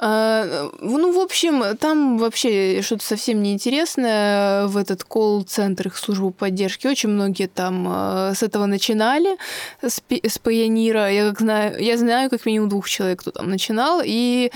ну, 0.00 1.12
в 1.12 1.18
общем, 1.18 1.76
там 1.76 2.16
вообще 2.16 2.80
что-то 2.82 3.04
совсем 3.04 3.42
неинтересное 3.42 4.66
в 4.66 4.76
этот 4.78 5.04
колл-центр 5.04 5.88
их 5.88 5.96
службу 5.98 6.30
поддержки. 6.30 6.86
Очень 6.86 7.10
многие 7.10 7.48
там 7.48 7.86
а, 7.86 8.32
с 8.34 8.42
этого 8.42 8.64
начинали, 8.66 9.36
с, 9.82 10.00
с 10.08 10.38
Пайонира. 10.38 11.10
Я, 11.12 11.28
как 11.28 11.40
знаю, 11.40 11.82
я 11.82 11.98
знаю 11.98 12.30
как 12.30 12.46
минимум 12.46 12.70
двух 12.70 12.88
человек, 12.88 13.20
кто 13.20 13.30
там 13.30 13.50
начинал. 13.50 14.00
И 14.02 14.50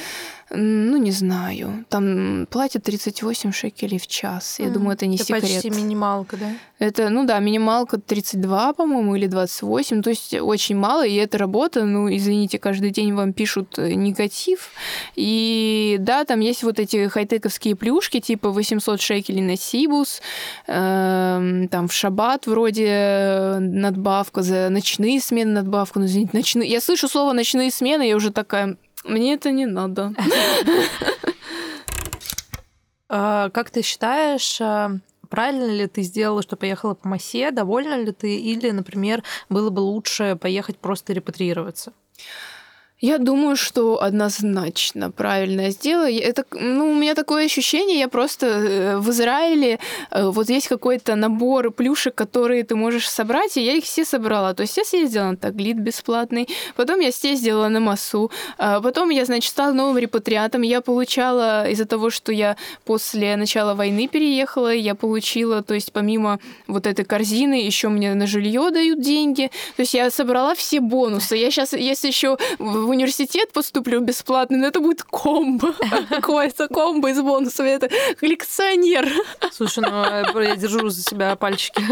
ну, 0.51 0.97
не 0.97 1.11
знаю. 1.11 1.85
Там 1.89 2.47
платят 2.51 2.85
38 2.85 3.53
шекелей 3.53 3.99
в 3.99 4.07
час. 4.07 4.59
Я 4.59 4.67
mm. 4.67 4.73
думаю, 4.73 4.95
это 4.95 5.07
не 5.07 5.17
это 5.17 5.25
секрет. 5.25 5.43
почти 5.43 5.71
минималка, 5.71 6.37
да? 6.37 6.51
Это, 6.79 7.09
ну 7.09 7.25
да, 7.25 7.39
минималка 7.39 7.99
32, 7.99 8.75
по-моему, 8.75 9.17
или 9.17 9.27
28. 9.27 10.03
То 10.03 10.11
есть 10.11 10.35
очень 10.35 10.77
мало, 10.77 11.07
и 11.07 11.15
эта 11.15 11.39
работа, 11.39 11.85
ну, 11.85 12.15
извините, 12.15 12.59
каждый 12.59 12.91
день 12.91 13.15
вам 13.15 13.33
пишут 13.33 13.79
э, 13.79 13.95
негатив. 13.95 14.71
И 15.17 15.97
да, 16.01 16.25
там 16.25 16.41
есть 16.41 16.63
вот 16.63 16.79
эти 16.79 17.09
хай-тековские 17.09 17.75
плюшки, 17.75 18.21
типа 18.21 18.51
800 18.51 19.01
шекелей 19.01 19.43
на 19.43 19.57
Сибус, 19.57 20.21
э, 20.67 21.67
там 21.71 21.89
в 21.89 21.93
шаббат 21.93 22.47
вроде 22.47 22.89
э, 22.89 23.59
надбавка, 23.61 24.43
за 24.43 24.69
ночные 24.69 25.21
смены 25.21 25.53
надбавка. 25.53 26.01
Ну, 26.01 26.07
извините, 26.07 26.37
ночные... 26.37 26.69
Я 26.69 26.81
слышу 26.81 27.09
слово 27.09 27.33
«ночные 27.33 27.71
смены», 27.71 28.03
я 28.03 28.17
уже 28.17 28.31
такая 28.31 28.77
мне 29.05 29.35
это 29.35 29.51
не 29.51 29.67
надо. 29.67 30.13
А, 33.17 33.51
как 33.51 33.71
ты 33.71 33.83
считаешь, 33.83 34.61
а, 34.61 34.91
правильно 35.29 35.71
ли 35.71 35.87
ты 35.87 36.03
сделала, 36.03 36.43
что 36.43 36.57
поехала 36.57 36.95
по 36.95 37.07
Массе? 37.07 37.53
Довольна 37.53 38.03
ли 38.03 38.11
ты? 38.11 38.41
Или, 38.41 38.71
например, 38.71 39.23
было 39.49 39.71
бы 39.71 39.81
лучше 39.81 40.37
поехать 40.41 40.79
просто 40.79 41.13
репатриироваться? 41.13 41.93
Я 43.05 43.19
думаю, 43.19 43.55
что 43.55 44.03
однозначно 44.03 45.11
правильно 45.11 45.69
сделала. 45.69 46.11
Это, 46.11 46.47
ну, 46.53 46.91
у 46.91 46.95
меня 46.95 47.15
такое 47.15 47.45
ощущение, 47.45 47.99
я 47.99 48.09
просто 48.09 48.47
э, 48.47 48.97
в 48.97 49.11
Израиле, 49.11 49.79
э, 50.11 50.25
вот 50.31 50.49
есть 50.49 50.69
какой-то 50.69 51.15
набор 51.15 51.71
плюшек, 51.71 52.15
которые 52.15 52.65
ты 52.65 52.77
можешь 52.77 53.07
собрать, 53.07 53.59
и 53.59 53.63
я 53.63 53.75
их 53.75 53.85
все 53.85 54.07
собрала. 54.07 54.55
То 54.55 54.63
есть 54.63 54.79
я 54.79 54.85
съездила 54.85 55.25
на 55.25 55.37
Таглит 55.37 55.77
бесплатный, 55.77 56.49
потом 56.77 57.01
я 57.01 57.13
съездила 57.13 57.69
на 57.69 57.79
Масу, 57.79 58.31
а 58.57 58.81
потом 58.81 59.11
я, 59.11 59.27
значит, 59.27 59.51
стала 59.51 59.75
новым 59.75 59.99
репатриатом, 59.99 60.63
я 60.63 60.81
получала 60.81 61.69
из-за 61.69 61.85
того, 61.85 62.09
что 62.09 62.33
я 62.33 62.57
после 62.87 63.37
начала 63.37 63.75
войны 63.75 64.09
переехала, 64.09 64.73
я 64.73 64.95
получила, 64.95 65.63
то 65.63 65.75
есть 65.75 65.93
помимо 65.93 66.39
вот 66.67 66.87
этой 66.87 67.05
корзины, 67.05 67.67
еще 67.67 67.91
мне 67.91 68.15
на 68.15 68.27
жилье 68.27 68.71
дают 68.71 69.03
деньги, 69.03 69.51
то 69.77 69.83
есть 69.83 69.93
я 69.93 70.11
собрала 70.11 70.55
все 70.55 70.81
бонусы. 70.81 71.37
Я 71.37 71.51
сейчас, 71.51 71.75
если 71.75 72.09
еще 72.09 72.39
в 72.59 72.94
университет 72.95 73.53
поступлю 73.53 74.01
бесплатно, 74.01 74.57
но 74.57 74.67
это 74.67 74.81
будет 74.81 75.03
комбо. 75.03 75.75
Какое-то 76.09 76.69
комбо 76.69 77.11
из 77.11 77.21
бонусов. 77.21 77.67
Это 77.67 77.89
коллекционер. 78.19 79.09
Слушай, 79.53 79.85
ну 79.89 80.41
я 80.41 80.57
держу 80.57 80.89
за 80.89 81.03
себя 81.03 81.37
пальчики. 81.37 81.83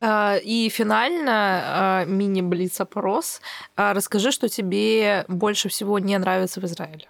А, 0.00 0.36
и 0.36 0.68
финально 0.68 1.32
а, 1.32 2.04
мини-блиц-опрос. 2.04 3.40
А, 3.76 3.94
расскажи, 3.94 4.30
что 4.30 4.48
тебе 4.48 5.24
больше 5.26 5.68
всего 5.68 5.98
не 5.98 6.18
нравится 6.18 6.60
в 6.60 6.64
Израиле. 6.64 7.08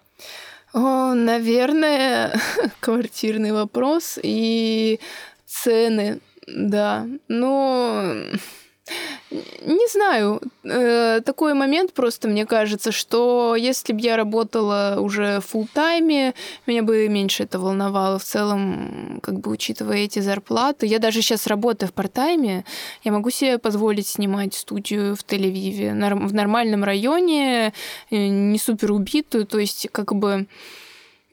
О, 0.72 1.14
наверное, 1.14 2.38
квартирный 2.80 3.52
вопрос 3.52 4.18
и 4.22 5.00
цены, 5.46 6.20
да. 6.46 7.06
Но 7.28 8.14
не 9.30 9.88
знаю. 9.92 10.40
Э, 10.64 11.20
такой 11.24 11.54
момент 11.54 11.92
просто, 11.92 12.28
мне 12.28 12.46
кажется, 12.46 12.92
что 12.92 13.56
если 13.56 13.92
бы 13.92 14.00
я 14.00 14.16
работала 14.16 14.98
уже 15.00 15.40
в 15.40 15.66
тайме 15.72 16.34
меня 16.66 16.82
бы 16.82 17.08
меньше 17.08 17.42
это 17.42 17.58
волновало. 17.58 18.18
В 18.18 18.24
целом, 18.24 19.20
как 19.22 19.40
бы 19.40 19.50
учитывая 19.50 19.98
эти 19.98 20.20
зарплаты, 20.20 20.86
я 20.86 20.98
даже 20.98 21.22
сейчас 21.22 21.46
работаю 21.46 21.88
в 21.88 21.92
партайме, 21.92 22.64
я 23.02 23.12
могу 23.12 23.30
себе 23.30 23.58
позволить 23.58 24.06
снимать 24.06 24.54
студию 24.54 25.16
в 25.16 25.20
Тель-Авиве 25.20 25.92
в 26.26 26.34
нормальном 26.34 26.84
районе, 26.84 27.72
э, 28.10 28.26
не 28.26 28.58
супер 28.58 28.92
убитую, 28.92 29.46
то 29.46 29.58
есть 29.58 29.88
как 29.90 30.14
бы 30.14 30.46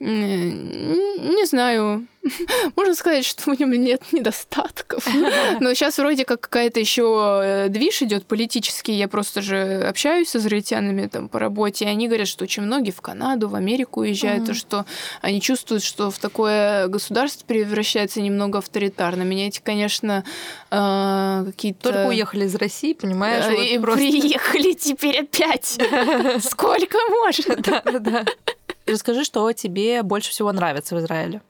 не 0.00 1.46
знаю. 1.46 2.06
Можно 2.76 2.94
сказать, 2.94 3.24
что 3.24 3.50
у 3.50 3.54
него 3.54 3.74
нет 3.74 4.02
недостатков. 4.12 5.06
Но 5.60 5.74
сейчас 5.74 5.98
вроде 5.98 6.24
как 6.24 6.40
какая-то 6.40 6.80
еще 6.80 7.40
э, 7.42 7.68
движ 7.68 8.02
идет 8.02 8.26
политический. 8.26 8.94
Я 8.94 9.08
просто 9.08 9.42
же 9.42 9.84
общаюсь 9.86 10.30
с 10.30 10.36
израильтянами 10.36 11.06
там 11.06 11.28
по 11.28 11.38
работе, 11.38 11.84
и 11.84 11.88
они 11.88 12.08
говорят, 12.08 12.28
что 12.28 12.44
очень 12.44 12.62
многие 12.62 12.90
в 12.90 13.00
Канаду, 13.00 13.48
в 13.48 13.54
Америку 13.54 14.00
уезжают, 14.00 14.48
mm-hmm. 14.48 14.54
что 14.54 14.86
они 15.20 15.40
чувствуют, 15.40 15.84
что 15.84 16.10
в 16.10 16.18
такое 16.18 16.88
государство 16.88 17.44
превращается 17.46 18.20
немного 18.20 18.58
авторитарно. 18.58 19.22
Меня 19.22 19.48
эти, 19.48 19.60
конечно, 19.62 20.24
э, 20.70 21.44
какие-то... 21.46 21.92
Только 21.92 22.08
уехали 22.08 22.46
из 22.46 22.54
России, 22.54 22.94
понимаешь? 22.94 23.44
И 23.52 23.78
приехали 23.78 24.72
теперь 24.72 25.20
опять. 25.20 25.78
Сколько 26.42 26.98
можно? 27.10 27.56
Да, 27.56 27.82
да. 28.00 28.24
Расскажи, 28.86 29.24
что 29.24 29.50
тебе 29.52 30.02
больше 30.02 30.30
всего 30.30 30.52
нравится 30.52 30.94
в 30.94 30.98
Израиле. 31.00 31.40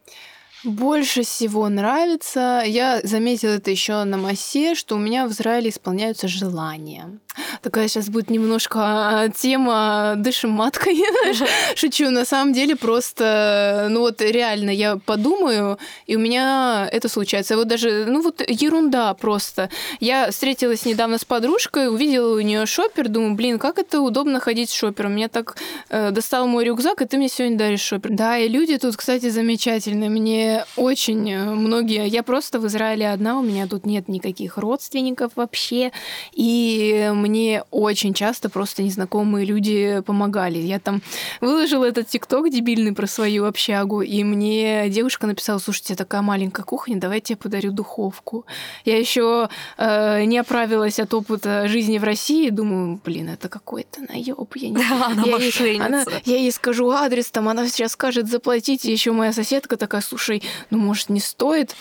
Больше 0.65 1.25
всего 1.25 1.69
нравится, 1.69 2.63
я 2.65 3.01
заметила 3.03 3.53
это 3.53 3.71
еще 3.71 4.03
на 4.05 4.17
массе, 4.17 4.75
что 4.75 4.97
у 4.97 4.99
меня 4.99 5.27
в 5.27 5.33
Израиле 5.33 5.69
исполняются 5.69 6.27
желания. 6.27 7.19
Такая 7.63 7.89
сейчас 7.89 8.09
будет 8.09 8.31
немножко 8.31 8.81
а, 8.81 9.29
тема 9.29 10.15
«дышим 10.17 10.51
маткой». 10.51 11.03
Шучу, 11.77 12.11
на 12.11 12.25
самом 12.25 12.53
деле 12.53 12.77
просто, 12.77 13.89
ну 13.91 14.01
вот 14.01 14.21
реально, 14.21 14.71
я 14.71 14.97
подумаю, 14.97 15.79
и 16.07 16.17
у 16.17 16.19
меня 16.19 16.89
это 16.91 17.09
случается. 17.09 17.57
Вот 17.57 17.69
даже, 17.69 18.07
ну 18.07 18.23
вот 18.23 18.43
ерунда 18.47 19.13
просто. 19.15 19.69
Я 20.01 20.31
встретилась 20.31 20.87
недавно 20.87 21.19
с 21.19 21.25
подружкой, 21.25 21.89
увидела 21.89 22.37
у 22.37 22.41
нее 22.41 22.67
шопер, 22.67 23.09
думаю, 23.09 23.35
блин, 23.35 23.59
как 23.59 23.79
это 23.79 24.01
удобно 24.01 24.41
ходить 24.41 24.71
с 24.71 24.75
шопером. 24.75 25.15
Меня 25.15 25.29
так 25.29 25.57
э, 25.91 26.11
достал 26.11 26.47
мой 26.47 26.65
рюкзак, 26.65 27.03
и 27.03 27.07
ты 27.07 27.17
мне 27.17 27.29
сегодня 27.29 27.59
даришь 27.59 27.83
шопер. 27.83 28.11
Да, 28.13 28.39
и 28.39 28.49
люди 28.49 28.79
тут, 28.79 28.97
кстати, 28.97 29.29
замечательные. 29.29 30.11
Мне 30.11 30.54
очень 30.77 31.31
э, 31.31 31.45
многие... 31.55 32.07
Я 32.07 32.23
просто 32.23 32.59
в 32.59 32.67
Израиле 32.67 33.11
одна, 33.11 33.39
у 33.39 33.43
меня 33.43 33.67
тут 33.67 33.87
нет 33.87 34.09
никаких 34.09 34.59
родственников 34.59 35.33
вообще, 35.37 35.93
и 36.33 37.11
мне 37.15 37.65
очень 37.71 38.15
часто 38.15 38.49
просто 38.49 38.83
незнакомые 38.83 39.47
люди 39.47 40.03
помогали. 40.07 40.59
Я 40.59 40.79
там 40.79 41.03
выложила 41.41 41.85
этот 41.85 42.09
тикток 42.09 42.51
дебильный 42.51 42.93
про 42.93 43.07
свою 43.07 43.47
общагу, 43.47 44.03
и 44.03 44.25
мне 44.25 44.89
девушка 44.89 45.27
написала, 45.27 45.59
слушайте, 45.59 45.95
такая 45.95 46.23
маленькая 46.23 46.63
кухня, 46.63 46.97
давайте 46.97 47.35
я 47.35 47.37
подарю 47.37 47.73
духовку. 47.73 48.47
Я 48.85 48.99
еще 48.99 49.49
э, 49.77 50.25
не 50.25 50.39
оправилась 50.39 50.99
от 50.99 51.13
опыта 51.15 51.69
жизни 51.69 51.99
в 51.99 52.05
России, 52.05 52.51
думаю, 52.51 53.01
блин, 53.05 53.29
это 53.29 53.49
какой-то 53.49 54.01
наеб. 54.03 54.55
Я, 54.55 54.69
не... 54.69 54.77
да, 54.89 55.07
она 55.07 55.23
я, 55.25 55.37
ей, 55.37 55.81
она, 55.81 56.05
я 56.25 56.37
ей 56.37 56.53
скажу 56.53 56.91
адрес, 56.91 57.31
там 57.31 57.49
она 57.49 57.69
сейчас 57.69 57.93
скажет 57.93 58.29
заплатить, 58.29 58.85
и 58.85 58.93
еще 58.93 59.13
моя 59.13 59.33
соседка 59.33 59.77
такая, 59.77 60.01
слушай, 60.01 60.43
ну 60.71 60.79
может 60.79 61.09
не 61.09 61.21
стоит? 61.21 61.75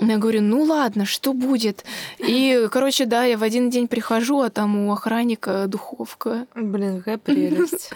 Я 0.00 0.16
говорю, 0.16 0.40
ну 0.40 0.62
ладно, 0.62 1.04
что 1.04 1.34
будет? 1.34 1.84
И, 2.18 2.68
короче, 2.72 3.04
да, 3.04 3.24
я 3.24 3.36
в 3.36 3.42
один 3.42 3.68
день 3.68 3.86
прихожу, 3.86 4.40
а 4.40 4.48
там 4.48 4.88
у 4.88 4.92
охранника 4.92 5.66
духовка. 5.66 6.46
Блин, 6.54 6.98
какая 6.98 7.18
прелесть. 7.18 7.90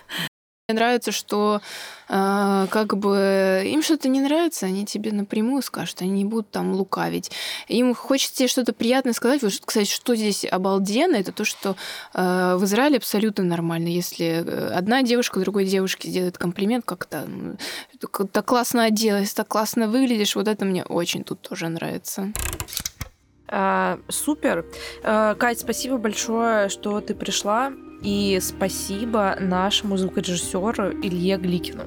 Мне 0.66 0.76
нравится, 0.76 1.12
что 1.12 1.60
э, 2.08 2.66
как 2.70 2.96
бы 2.96 3.62
им 3.66 3.82
что-то 3.82 4.08
не 4.08 4.22
нравится, 4.22 4.64
они 4.64 4.86
тебе 4.86 5.12
напрямую 5.12 5.60
скажут, 5.60 6.00
они 6.00 6.10
не 6.12 6.24
будут 6.24 6.50
там 6.50 6.72
лукавить. 6.72 7.30
Им 7.68 7.94
хочется 7.94 8.34
тебе 8.34 8.48
что-то 8.48 8.72
приятное 8.72 9.12
сказать. 9.12 9.42
Вот, 9.42 9.52
кстати, 9.62 9.90
что 9.90 10.14
здесь 10.14 10.46
обалденно, 10.50 11.16
это 11.16 11.32
то, 11.32 11.44
что 11.44 11.76
э, 12.14 12.56
в 12.56 12.64
Израиле 12.64 12.96
абсолютно 12.96 13.44
нормально. 13.44 13.88
Если 13.88 14.42
одна 14.74 15.02
девушка 15.02 15.38
другой 15.38 15.66
девушке 15.66 16.08
сделает 16.08 16.38
комплимент, 16.38 16.86
как-то 16.86 17.28
так 18.32 18.46
классно 18.46 18.84
оделась, 18.84 19.34
так 19.34 19.48
классно 19.48 19.86
выглядишь, 19.86 20.34
вот 20.34 20.48
это 20.48 20.64
мне 20.64 20.82
очень 20.84 21.24
тут 21.24 21.42
тоже 21.42 21.68
нравится. 21.68 22.32
А, 23.48 23.98
супер. 24.08 24.64
А, 25.02 25.34
Кать, 25.34 25.60
спасибо 25.60 25.98
большое, 25.98 26.70
что 26.70 27.02
ты 27.02 27.14
пришла. 27.14 27.70
И 28.04 28.38
спасибо 28.42 29.34
нашему 29.40 29.96
звукорежиссеру 29.96 30.92
Илье 31.02 31.38
Гликину. 31.38 31.84